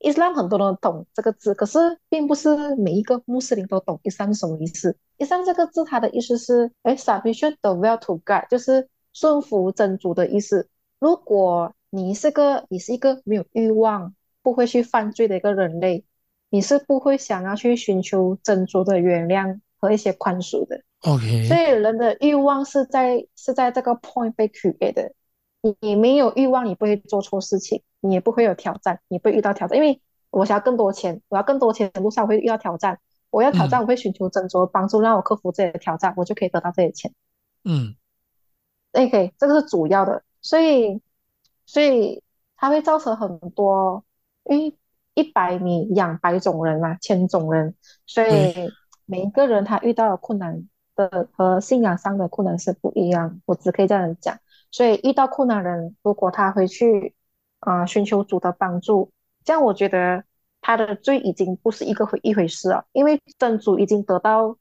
[0.00, 4.96] Islam 很多人懂这个字，可是并不是每一个穆斯林都懂 Islam 什么意思。
[5.18, 10.68] Islam 这个字它的意思是，哎，submission the will to God，就是顺服真主的意思。
[11.00, 16.04] 如果你是个你是一个没有欲望、不会去犯罪的一个人类，
[16.50, 20.82] 你是不会想要去寻求真主的原谅和一些宽恕的。
[21.02, 25.12] OK，所以人的欲望是在是在这个 point 被 create 的。
[25.60, 29.76] 你你没有欲望，你不会做错事情，你也不会有挑战，你不会遇到挑战。
[29.76, 32.98] 因为我想要更多钱，我要更多钱的路上我会遇到挑战。
[33.30, 37.12] 我要挑战，我会寻求真主的帮助，让我克服这些挑战，我就可以得到这些钱。
[37.64, 37.94] 嗯
[38.92, 40.22] ，OK，这个是主要的。
[40.40, 41.02] 所以，
[41.66, 42.22] 所以
[42.56, 44.02] 它会造成很多，
[44.48, 44.76] 因为
[45.14, 47.74] 一百米养百种人嘛，千种人，
[48.06, 48.72] 所以
[49.06, 50.68] 每一个人他遇到的困难。
[50.98, 54.36] 的和信仰上的困难是不一样，我只可以这样讲。
[54.72, 57.14] 所以遇到困难人，如果他回去
[57.60, 59.12] 啊、呃、寻求主的帮助，
[59.44, 60.24] 这样我觉得
[60.60, 64.56] 他的罪已经不是一个回一回事了，因为真主已经得到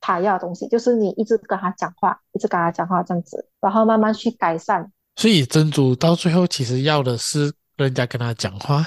[0.00, 4.92] 他要的东西，就是你一直跟他讲话，一直跟他讲话这样子，然后慢慢去改善。
[5.16, 8.86] 所以真主到最后其实要的是人家跟他讲话，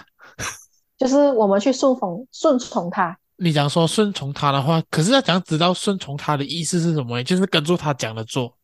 [1.04, 3.18] 就是我们去顺从顺从他。
[3.36, 7.22] 你讲说顺从他的话，可是要讲知道顺从他的意思是什么？
[7.26, 8.56] 就是跟住他讲的做。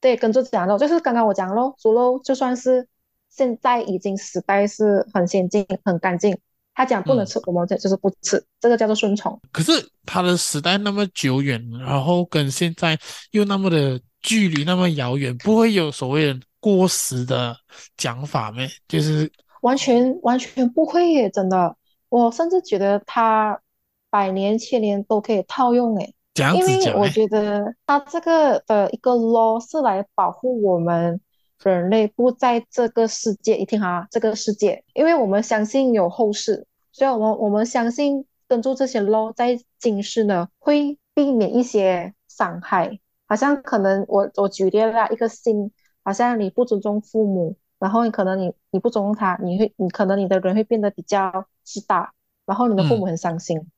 [0.00, 2.84] 对，跟住讲的，就是刚刚我讲喽，说喽，就算是
[3.30, 6.36] 现在已经时代是很先进、很干净，
[6.74, 9.40] 他讲不能吃，嗯、我们这就是不吃，这个叫做顺从。
[9.52, 9.70] 可是
[10.04, 12.98] 他的时代那么久远，然后跟现在
[13.30, 17.56] 又那么的距离那么遥远，不会有所谓的过时的
[17.96, 18.68] 讲法咩？
[18.88, 19.30] 就是
[19.64, 21.76] 完全完全不会耶，真的，
[22.08, 23.60] 我甚至觉得它。
[24.10, 26.14] 百年千年都可以套用诶，
[26.54, 31.20] 因为我觉得它这个的一个 law 是来保护我们
[31.64, 33.56] 人类不在这个世界。
[33.56, 43.00] 一听好啊，这个世界，因为我们相信有后世，所以我们我们相信跟住这些 law 在今世呢，会避免一些伤害。
[43.26, 45.72] 好像可能我我举例了一个心，
[46.04, 52.12] 好像你不尊重父母，然后你可能你你不尊重他，你会你可能你的人会变得比较自大，
[52.46, 53.58] 然后你的父母很伤心。
[53.58, 53.70] 嗯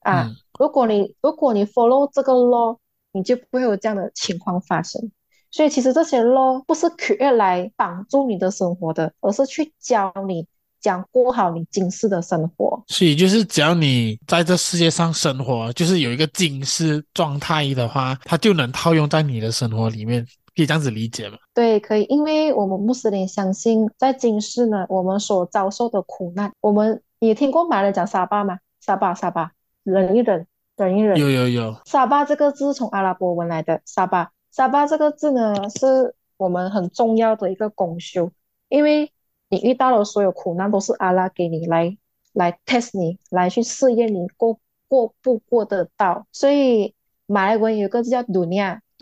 [0.00, 2.76] 啊，嗯、如果你如果你 follow 这个 law，
[3.12, 5.10] 你就不会有这样的情况发生。
[5.50, 10.46] 所以其实这些 law 不是 create 来绑住你的生活的，而是去教你
[10.80, 12.82] 讲过好你今世的生活。
[12.88, 21.38] 所以就是只要你在这世界上生活，就是有一个今世状态的话，它就能套用在你的生活里面，可以这样子理解吗？
[21.54, 28.58] 对，可以，因为我们穆斯林相信，在今世呢，我们所遭受的苦难，我们也听过马来人讲沙巴吗？
[28.80, 29.52] 沙巴，沙巴。
[29.82, 30.46] 忍一忍，
[30.76, 31.18] 忍一忍。
[31.18, 31.76] 有有有。
[31.86, 33.80] 沙巴这个字从阿拉伯文来的。
[33.84, 38.30] 沙巴，沙巴这个字呢，是我们很重要的一个功修，
[38.68, 39.10] 因为
[39.48, 41.96] 你遇到的所有苦难都是阿拉给你来
[42.32, 46.26] 来 test 你，来去试验你过过不过得到。
[46.30, 46.94] 所以
[47.26, 48.22] 马来文有个字叫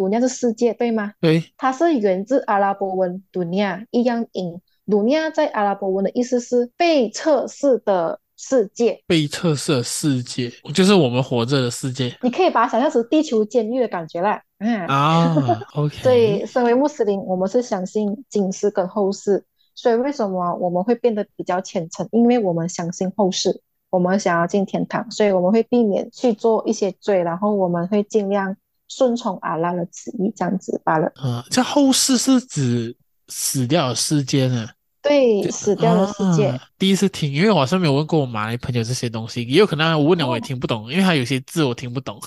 [0.09, 1.13] dunia，dunia 是世界，对吗？
[1.21, 1.45] 对。
[1.57, 4.61] 它是源自阿拉伯文 dunia 一样音。
[4.87, 8.21] dunia 在阿拉伯文的意思是被测试的。
[8.43, 12.17] 世界被测试世界，就是我们活着的世界。
[12.23, 14.41] 你可以把它想象成地球监狱的感觉啦。
[14.61, 15.95] 嗯啊， OK。
[15.99, 19.45] 所以，身为穆斯林，我们是相信今世跟后世。
[19.75, 22.09] 所以，为什么我们会变得比较虔诚？
[22.13, 28.57] 因为我们相信后世，我们想要进天堂，所以我们会避免去做一些罪，然后我们会尽量
[28.91, 31.11] 顺从阿拉的旨意，这样子罢了。
[31.25, 32.95] 嗯，这后世是指
[33.29, 34.69] 死掉的世界呢？
[35.01, 42.21] 对，死掉的世界，啊，第一次听，因为我好像没有问过我马来朋友这些东西，也有可能我问了我也听不懂，哦、因为他有些字我听不懂。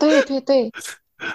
[0.00, 0.72] 对对对，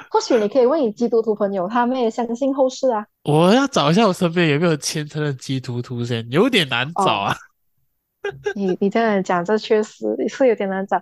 [0.10, 3.06] 或许你可以问你基督徒朋友，他们也相信后世啊。
[3.24, 7.32] 我要找一下我身边有没有虔诚的基督徒先，有点难找啊。
[7.32, 7.38] 哦、
[8.56, 11.02] 你你这样讲，这确实是有点难找。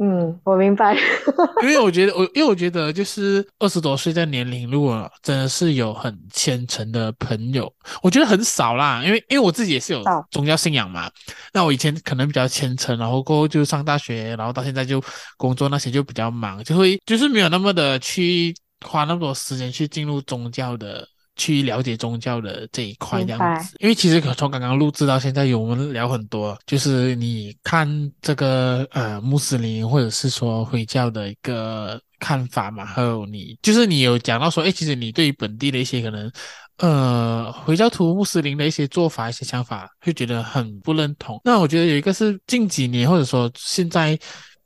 [0.00, 0.96] 嗯，我明白。
[1.60, 9.02] 因为我觉得，我因为我觉得，就是二十多岁的年龄，如果真的是有很虔诚的朋友，我觉得很少啦。
[9.04, 11.08] 因为，因为我自己也是有宗教信仰嘛。
[11.08, 11.12] 哦、
[11.52, 15.02] 那我以前可能比较虔诚，然后过后就上大学，然后到现在就
[15.36, 18.54] 工作那些就比较忙，就会就是没有那么的去
[18.86, 21.04] 花那么多时间去进入宗教的。
[21.38, 27.88] 去了解宗教的这一块这样子，因为其实可从刚刚录制到现在，有我们聊很多，就是你看
[28.20, 36.30] 这个呃穆斯林或者是说回教的一个看法嘛，还有你就是你有讲到说，哎，其实你对于本地的一些可能
[36.78, 41.40] 呃回教徒穆斯林的一些做法、一些想法，会觉得很不认同。
[41.44, 44.18] 那我觉得有一个是近几年或者说现在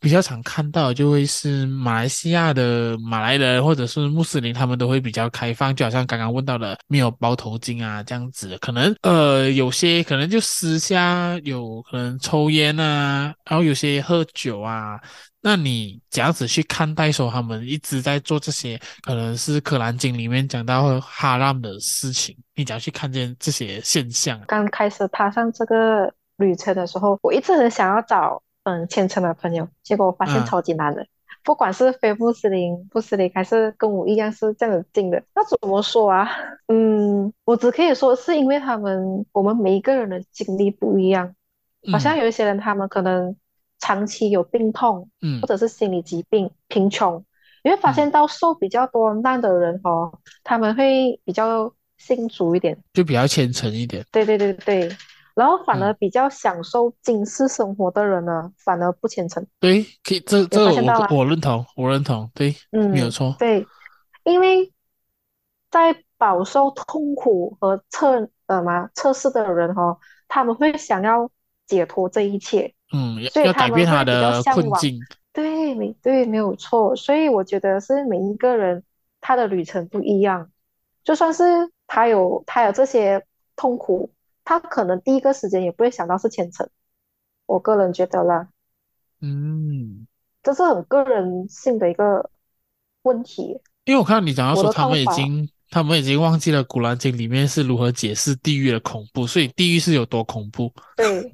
[0.02, 15.00] 比较常看到就会是马来西亚的马来人或者是穆斯林，他们都会比较开放，就好像刚刚问到的没有包头巾啊这样子，可能呃有些可能就私下有可能抽烟啊，然后有些喝酒啊。
[15.44, 24.40] 那你这样子去看待说他们一直在做这些，可能是《可兰经》里面讲到哈拉姆的事情，你怎样去看见这些现象？
[24.46, 31.02] 刚开始踏上这个旅程的时候，我一直很想要找嗯虔诚的朋友，结果我发现超级难的。
[31.02, 31.08] 嗯、
[31.42, 36.28] 不管是非穆斯林、穆斯林，还是跟我一样是这样子进的，那怎么说啊？
[36.68, 41.34] 嗯，我只可以说是因为他们，我们每一个人的经历不一样，
[41.92, 43.36] 好像有一些人他们可能。
[43.84, 47.24] 长期有病痛，嗯，或者是心理疾病、贫穷，
[47.64, 54.06] 你会发现到受比较多难的人哦，嗯、他们会比较信主一点，就比较虔诚一点。
[54.12, 54.88] 对对对对，
[55.34, 59.46] 然后反而比较享受精致生活的人呢，嗯、反而不虔诚。
[59.60, 63.34] 对，可以，这这我我认同，我认同，对，嗯，没有错。
[63.38, 63.66] 对，
[64.24, 64.72] 因为
[65.70, 71.30] 在饱受痛苦和测呃嘛测试的人哦，他们会想要
[71.66, 72.74] 解脱这一切。
[72.92, 75.00] 嗯，要改变他的困境。
[75.32, 76.94] 对，没对，没有错。
[76.94, 78.84] 所以我觉得是每一个人
[79.22, 80.50] 他的旅程不一样，
[81.02, 81.42] 就算是
[81.86, 83.24] 他有他有这些
[83.56, 84.10] 痛苦，
[84.44, 86.68] 他可能第一个时间也不会想到是虔诚。
[87.46, 88.48] 我个人觉得啦，
[89.20, 90.06] 嗯，
[90.42, 92.30] 这是很个人性的一个
[93.02, 93.60] 问题。
[93.84, 100.72] 因为我看到你讲到说他们已经他们已经忘记了《古兰经》里面是如何解释地狱的恐怖，所以地狱是有多恐怖？
[100.96, 101.32] 对。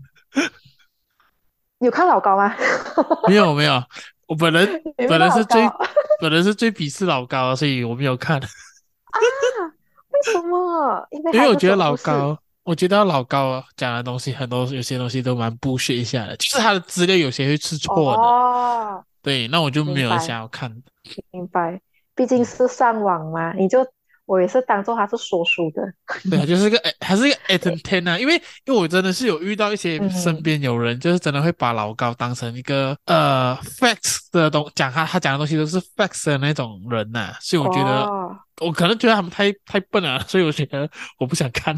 [1.80, 2.56] 有看老高吗？
[3.28, 3.80] 没有没有，
[4.26, 5.61] 我本人本人是最
[6.20, 8.38] 本人是最鄙视老高，所以我没有看。
[8.38, 8.46] 啊？
[10.09, 11.06] 为什么？
[11.32, 12.36] 因为我觉得老高，
[12.69, 18.21] 我觉得老高讲的东西很多，有些东西都蛮不屑一下的，就是他的资料有些会是错的。
[18.21, 19.03] 哦。
[19.23, 20.71] 对，那我就没有想要看。
[21.31, 21.81] 明白，
[22.14, 23.79] 毕竟是上网嘛，你就。
[24.27, 25.81] 我也是当做他是说书的，
[26.29, 28.35] 对啊，就是个 还是一个 attention 啊，因为
[28.66, 40.87] 因为我真的是有遇到一些身边有人，就是真的会把老高当成一个、嗯、呃 facts 的东讲他他讲的东西都是 facts 的那种人呐、啊，所以我觉得、哦、我可能觉得他们太太笨了，所以我觉得
[41.19, 41.75] 我不想看。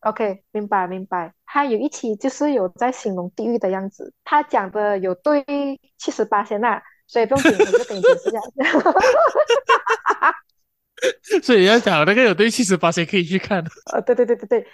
[0.00, 1.34] OK，明白明白。
[1.44, 5.44] 他有一期就是有在形容地狱的样子，他讲的有对
[5.98, 8.40] 七十八仙呐，所以不用紧，我就给你解释一下。
[11.42, 13.64] 所以要讲那个有对七十八仙可以去看。
[13.92, 14.66] 呃， 对对对对对，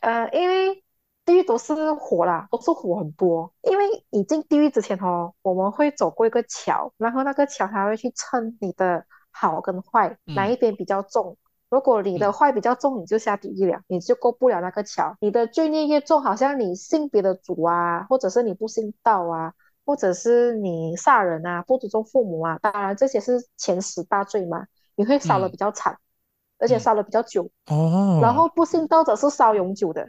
[0.00, 0.82] 呃，因为
[1.24, 3.52] 地狱都是火啦，都是火很多。
[3.62, 11.36] 因为你进地狱之前哦，我们会走过一个桥，然后那个桥它会去称你的好跟坏，哪一边比较重。
[11.40, 11.43] 嗯、
[11.74, 15.16] 如果你的坏比较重，你就下地狱了，你就过不了那个桥。
[15.20, 19.52] 你的罪孽越重，好像你信别的主啊，或者是你不信道啊，
[19.84, 24.68] 或者是你杀人啊，不尊重父母啊，当然这些是前十大罪嘛。
[24.94, 25.98] 你会烧的比较惨，嗯、
[26.60, 28.20] 而且烧的比较久哦。
[28.22, 30.08] 然后不信道者是烧永久的，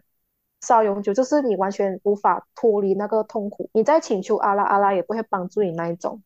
[0.61, 6.21] 烧永久就是你完全无法脱离那个痛苦，你在请求阿拉，阿拉也不会帮助你那一种。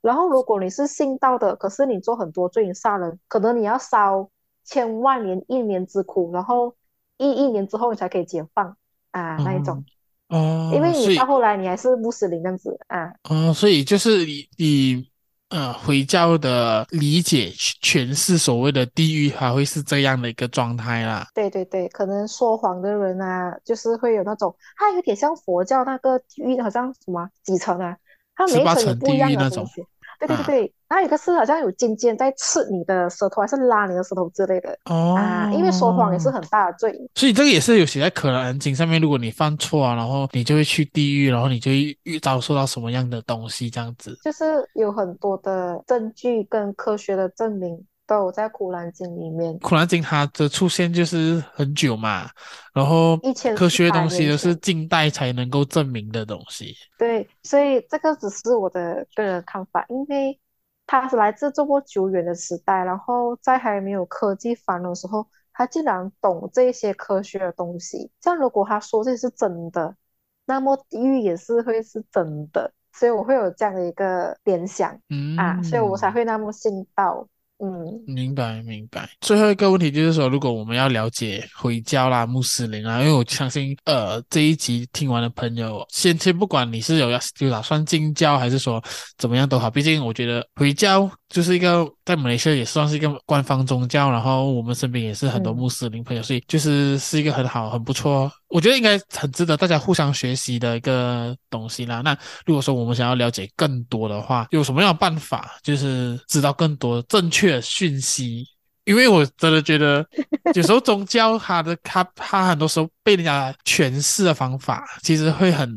[0.00, 4.30] 然后如果你是信道的，可是你做很多罪，你杀人，可能你要烧
[4.66, 6.74] 千万年、一年之苦，然后
[7.16, 8.76] 一一年之后你才可以解放
[9.12, 9.82] 啊那一种。
[10.28, 13.14] 哦，因为你到后来你还是穆斯林这样子啊。
[13.30, 15.08] 哦，所以就是你你。
[15.48, 17.50] 呃，回教的理解
[17.80, 21.24] 诠释所谓的地狱，还会是这样的一个状态啦。
[21.32, 27.96] 对对对，可能说谎的人啊，就是会有那种，它有点像佛教那个地狱，好像什么几层啊，
[28.34, 29.86] 它每一层有不一样的东西。
[30.18, 35.50] 对对对对，还有、啊、一个是好像有尖尖在刺你的舌头，还是拉你的舌头之类的哦、啊。
[35.52, 39.00] 因为说谎也是很大的罪，所以这个也是有写在《可兰经》上面。
[39.00, 44.18] 如果你犯错啊，然后你就会去地狱，然后你就会遇遭受到什么样的东西，这样子。
[44.24, 44.44] 就是
[44.74, 47.84] 有很多的证据跟科学的证明。
[48.06, 52.30] 都有在《苦兰经》里面，《苦兰经》它的出现就是很久嘛，
[52.72, 53.18] 然后
[53.56, 56.74] 科学的东西都是近代才能够证明的东西。
[56.96, 60.38] 对，所以这个只是我的个人看法，因为
[60.86, 68.10] 它是来自这么久远的时代，然后在还没有科技繁荣的时候，他竟然懂这些科学的东西。
[68.20, 69.96] 像如果他说这是真的，
[70.44, 77.26] 那么地狱也是会是真的，所以我会有这样的一个联想，嗯啊，所以我才会那么信道。
[77.58, 77.68] 嗯，
[78.06, 79.08] 明白明白。
[79.22, 88.82] 最后一个问题就是说，如果我们要了解回教啦、穆斯林啊，因为我相信，呃，这一集听完的朋友，先先不管你是有要就打算进教还是说
[89.16, 102.00] 怎么样都好，毕竟我觉得回教就是一个在马来西亚也算是一个官方宗教，然后我们身边也是很多穆斯林朋友，嗯、所以就是是一个很好、很不错，我觉得应该很值得大家互相学习的一个东西啦。
[102.04, 108.46] 那如果说我们想要了解更多的话，有什么样的办法，就是知道更多正确的讯息？
[108.86, 110.06] 因为我真的觉得，
[110.54, 115.68] 有时候宗教它的它它很多时候被人家诠释的方法，其实会很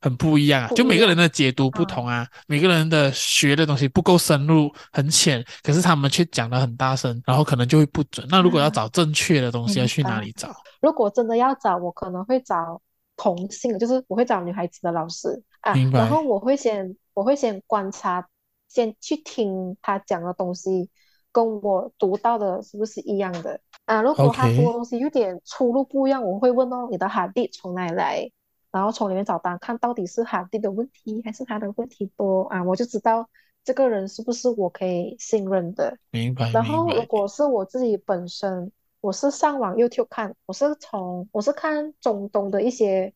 [0.00, 0.68] 很不一样啊。
[0.74, 8.26] 就每个人的解读不同啊，每个人的学的东西不够深入，很浅，可是他们却讲的很大声，然后可能就会不准。
[8.30, 10.48] 那如果要找正确的东西，要去哪里找？
[10.80, 12.80] 如果真的要找，我可能会找
[13.18, 15.74] 同性，就是我会找女孩子的老师啊。
[15.74, 15.98] 明白。
[15.98, 18.26] 然后我会先我会先观察，
[18.70, 20.88] 先去听他讲的东西。
[21.36, 24.00] 跟我读到的是不是一样的啊？
[24.00, 28.30] 如果他读的东西有点出入不一样.我会问哦，你的哈迪从哪里来？
[28.72, 32.64] 然后从里面找答案，看到底是哈迪的问题还是他的问题多啊？
[32.64, 33.28] 我就知道
[33.62, 35.98] 这个人是不是我可以信任的。
[36.10, 36.50] 明白。
[36.52, 38.72] 然后如果是我自己本身，
[39.02, 43.12] 我是上网 YouTube 看，我是从我是看中东的一些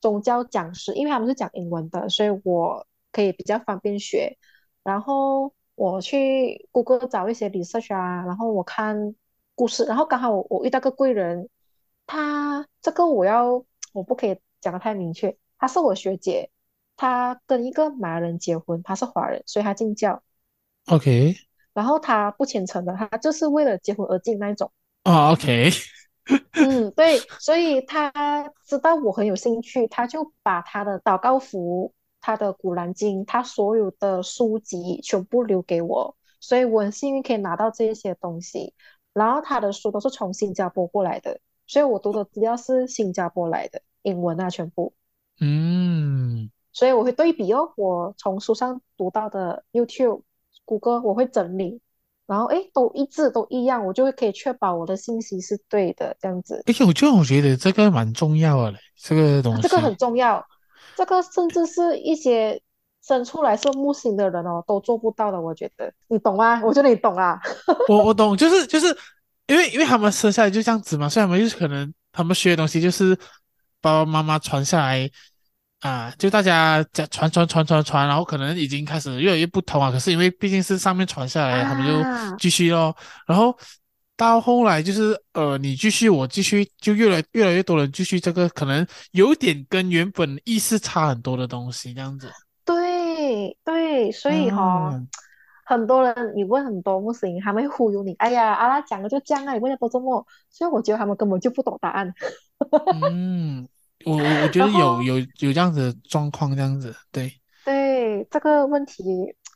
[0.00, 4.38] 宗教讲师，因为他们是讲英文的，所以我可以比较方便学。
[4.84, 5.52] 然后。
[5.76, 9.14] 我去 Google 找一些 research 啊，然后我看
[9.54, 11.48] 故事，然后刚好我我遇到个贵人，
[12.06, 16.50] 他这个我要我不可以讲的太明确，她是我学姐，
[16.96, 20.22] 她跟一个马来人结婚，她是华人，所以她进教
[20.86, 21.34] ，OK，
[21.72, 24.70] 然后她不虔诚的，她就是为了结婚而进那一种，
[25.02, 25.70] 啊，OK，
[26.54, 31.93] 嗯，对，所以他知道我很有兴趣，他就把他的祷告符。
[32.26, 38.72] 他的《古兰经》，他所有的书籍全部留给我，所以我很幸运可以拿到这些东西。
[39.12, 44.94] 然后他的书都是从新加坡过来的，所以我读的资料是新加坡来的英文啊，全部。
[45.38, 50.22] 嗯，所以我会对比哦，我从书上读到的 YouTube、
[50.64, 51.82] 谷歌，我会整理，
[52.26, 56.62] 然后诶都一致都一样，我就会可以确保我的信息是对的，这样子。
[56.66, 60.42] 而且我就我觉得这个蛮重要的嘞，这个东西，这个很重要。
[60.96, 62.60] 这个甚至是一些
[63.02, 65.40] 生出来是木星的人哦，都做不到的。
[65.40, 67.40] 我觉得你懂啊， 我觉得你懂啊。
[67.88, 68.86] 我我懂，就是就是
[69.46, 73.16] 因为因为他们生下来就这样子嘛，所以他们就是可能他们学的东西就是
[73.80, 75.10] 爸爸妈妈传下来
[75.80, 79.90] 啊，就大家讲传传传传传，然后可能已经开始越来越不同啊。
[79.90, 82.96] 可是因为毕竟是上面传下来，啊、他们就继续咯。
[83.26, 83.56] 然后。
[84.16, 92.30] 到后来就是呃，你继续，我继续，就越来越来越多人继续这个，可能有点跟原本意思差很多的东西这样子。
[92.64, 95.08] 对对，所以哈、哦，嗯、
[95.64, 98.14] 很多人你问很多穆斯林，他们会忽悠你。
[98.14, 102.14] 哎呀，阿拉讲的就这样啊，你问了多这么，所以我觉得他们根本就不懂答案。
[103.10, 103.68] 嗯，
[104.06, 107.32] 我我我觉得有有有这样子的状况，这样子，对
[107.64, 109.02] 对，这个问题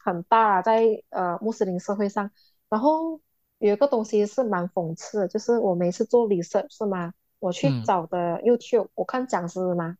[0.04, 2.28] 很大，在呃穆斯林社会上，
[2.68, 3.20] 然后。
[3.58, 7.12] 有一个东西是蛮讽刺的，就是我每次做 research 是吗？
[7.40, 9.96] 我去找的 YouTube，、嗯、我看讲师嘛，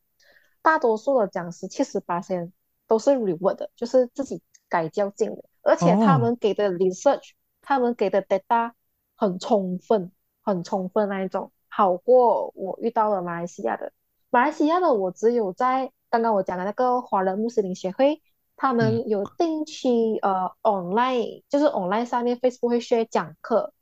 [0.63, 2.53] 大多数的讲师七十八先
[2.87, 8.73] 都是 reward 的，就是自己改较劲的，而且他们给的 research，、哦、他们给的 data
[9.17, 13.93] 很充分，很充分那一种，好过我遇到了马来西亚的。
[14.31, 18.23] 马来西亚的我只有在刚刚我讲的那个华人穆斯林协会。
[18.61, 23.73] 他们有定期、嗯、呃 online，就是 online 上面 Facebook 会 share 讲课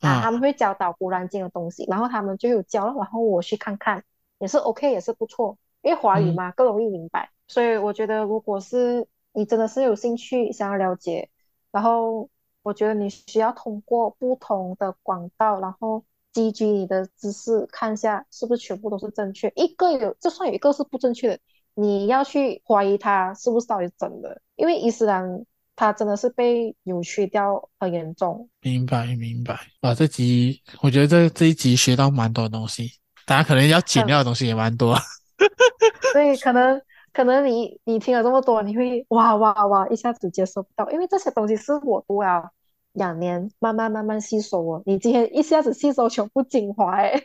[0.00, 4.02] 啊，他们会教导古兰经的东西，然后他们就有教，然后我去看看，
[4.38, 11.28] 也是 OK，也是不错，因为华语嘛、嗯、更容易明白，所以我觉得如果是你真的是有兴趣想要了解，
[11.70, 12.30] 然后
[12.62, 16.02] 我觉得你需要通过不同的管道，然后
[16.32, 21.40] 积聚你的知识，看一下是不是全部都是正确，一个有就算有一个是不正确的。
[21.74, 25.44] 你要去怀疑它是不是到底真的，因为伊斯兰
[25.76, 28.48] 它真的是被扭曲掉很严重。
[28.60, 32.90] 明白明白啊，这集我觉得这这一集学到蛮多东西，
[33.26, 34.96] 大家可能要剪掉的东西也蛮多。
[36.12, 36.80] 所以可能
[37.12, 42.50] 可能你你听了这么多，你会哇哇哇一下子接受不到，因为这些东西是我读了
[42.92, 44.82] 两年，慢慢慢慢吸收哦。
[44.86, 47.20] 你今天一下子吸收全部精华哎。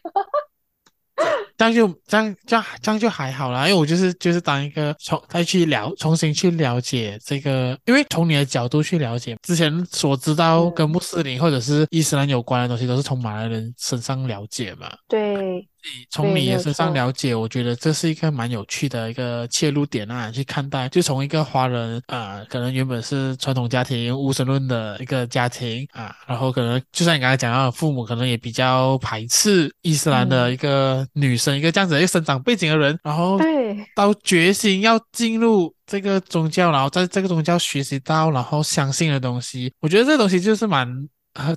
[1.57, 14.89] 这样就这样这样这样就还好啦，因为我就是就是当一个重再去了重新去了解这个，因为从你的角度去了解之前所知道跟穆斯林或者是伊斯兰有关的东西，都是从马来人身上了解嘛。
[15.09, 15.67] 对
[16.09, 41.07] 从你的身上了解，我觉得这是一个蛮有趣的一个切入点啊，去看待，就从一个华人啊、呃，可能原本是传统家庭无神论的一个家庭啊，然后可能就像你刚才讲到，父母可能也比较排斥伊斯兰的一个女生，嗯、一个这样子一个生长背景的人，然后对到决心要进入这个宗教，然后在这个宗教学习到，然后相信的东西，我觉得这东西就是蛮。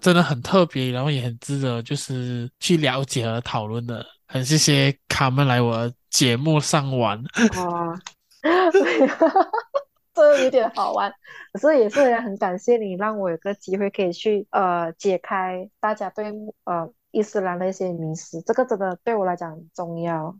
[0.00, 4.04] 真的很特别，然后也很值得就是去了解和讨论的。
[4.26, 7.22] 很谢谢卡门来我的节目上玩。
[7.56, 7.98] 哦，
[10.14, 11.12] 这有点好玩，
[11.52, 16.32] 可是也是很感谢你让我有个机会可以去呃解开大家对
[16.64, 20.36] 呃伊斯兰的一些迷思，这个真的对我来讲很重要。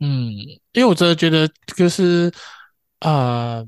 [0.00, 0.30] 嗯，
[0.72, 2.32] 因为我真的觉得就是
[3.00, 3.66] 呃，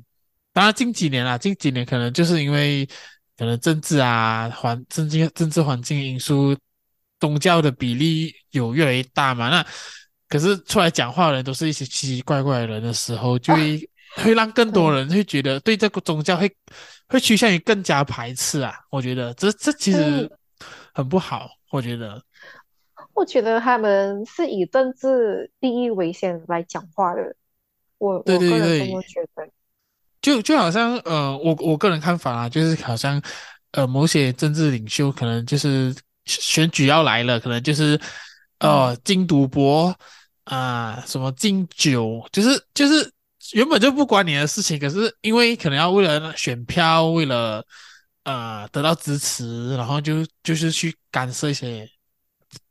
[0.52, 2.88] 当然近几年啦，近几年可能就是因为。
[3.36, 6.56] 可能政治啊，环政经政治环境因素，
[7.20, 9.50] 宗教的比例有越来越大嘛？
[9.50, 9.66] 那
[10.28, 13.76] 可是出来讲话的人都是一些奇奇怪怪的人的时候，就会、
[14.16, 16.50] 啊、会让更多人会觉得对这个宗教会
[17.08, 18.74] 会趋向于更加排斥啊。
[18.90, 20.30] 我觉得这这其实
[20.94, 21.50] 很不好。
[21.70, 22.22] 我觉得，
[23.12, 27.36] 我觉得他们是以政治利益为先来讲话的。
[27.98, 29.48] 我对对对，我个人这么觉得。
[30.26, 33.22] 就就好像呃，我我个人看法啊，就是好像
[33.70, 37.96] 呃，某些政治领袖可能就是选举要来了，可能就是
[38.58, 39.94] 呃禁赌博
[40.42, 43.08] 啊、呃，什么禁酒，就是就是
[43.52, 47.64] 原本就不关你的事情，可是因为可能要为了选票，为了
[48.24, 51.88] 呃得到支持，然后就就是去干涉一些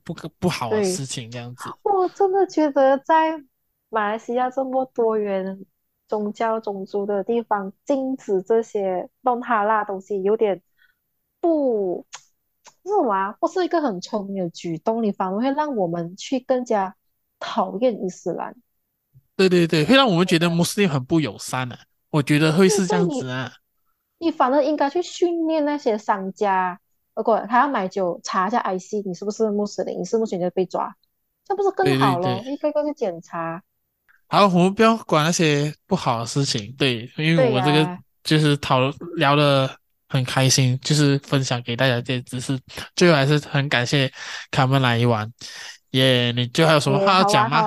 [0.03, 1.69] 不不好的事情，这样子。
[1.83, 3.41] 我真的觉得在
[3.89, 5.57] 马来西亚这么多元。
[6.07, 10.61] 宗教、种族的地方禁止这些弄哈拉东西，有点
[11.41, 12.05] 不
[12.83, 16.95] 是什么啊，不是一个很聪明的举动，你反而会让我们去更加
[17.39, 18.55] 讨厌伊斯兰。
[19.35, 21.77] 对对对，会让我们觉得穆斯林很不友善啊。
[22.11, 23.51] 我觉得会是这样子啊。
[24.17, 26.79] 你，你反而应该去训练那些商家，
[27.15, 29.99] 如果他要买酒，查一下 IC，你是不是穆斯林？
[29.99, 30.95] 你是穆斯林就被抓，
[31.43, 32.39] 这不是更好了？
[32.43, 33.61] 一个一个去检查。
[34.27, 39.69] 好，我们不要管那些不好的事情，对，因为我这个就是讨论聊的
[40.09, 42.59] 很开心，就是分享给大家这些知识。
[42.95, 44.11] 最后还是很感谢
[44.49, 45.31] 卡门来玩，
[45.91, 46.35] 耶、yeah！
[46.35, 47.63] 你最后还有什么话要讲吗？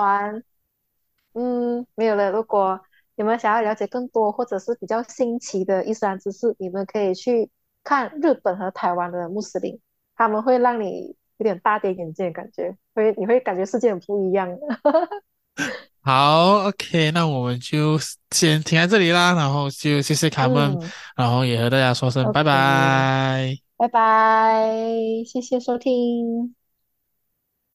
[1.35, 2.31] 嗯，没有了。
[2.33, 2.81] 如果
[3.15, 7.49] 你们想要了解更多或者是比较新奇的伊斯兰知识，你们可以去
[7.85, 9.79] 看日本和台湾的穆斯林，
[10.17, 14.49] 他们会让你有点大跌眼镜的感觉，会你会感觉世界很不一样。
[16.09, 17.99] 好，OK，那我们就
[18.31, 24.65] 先停在这里啦，然后就谢谢卡门，嗯、然后也和大家说声拜拜，拜拜，
[25.27, 26.55] 谢谢收听。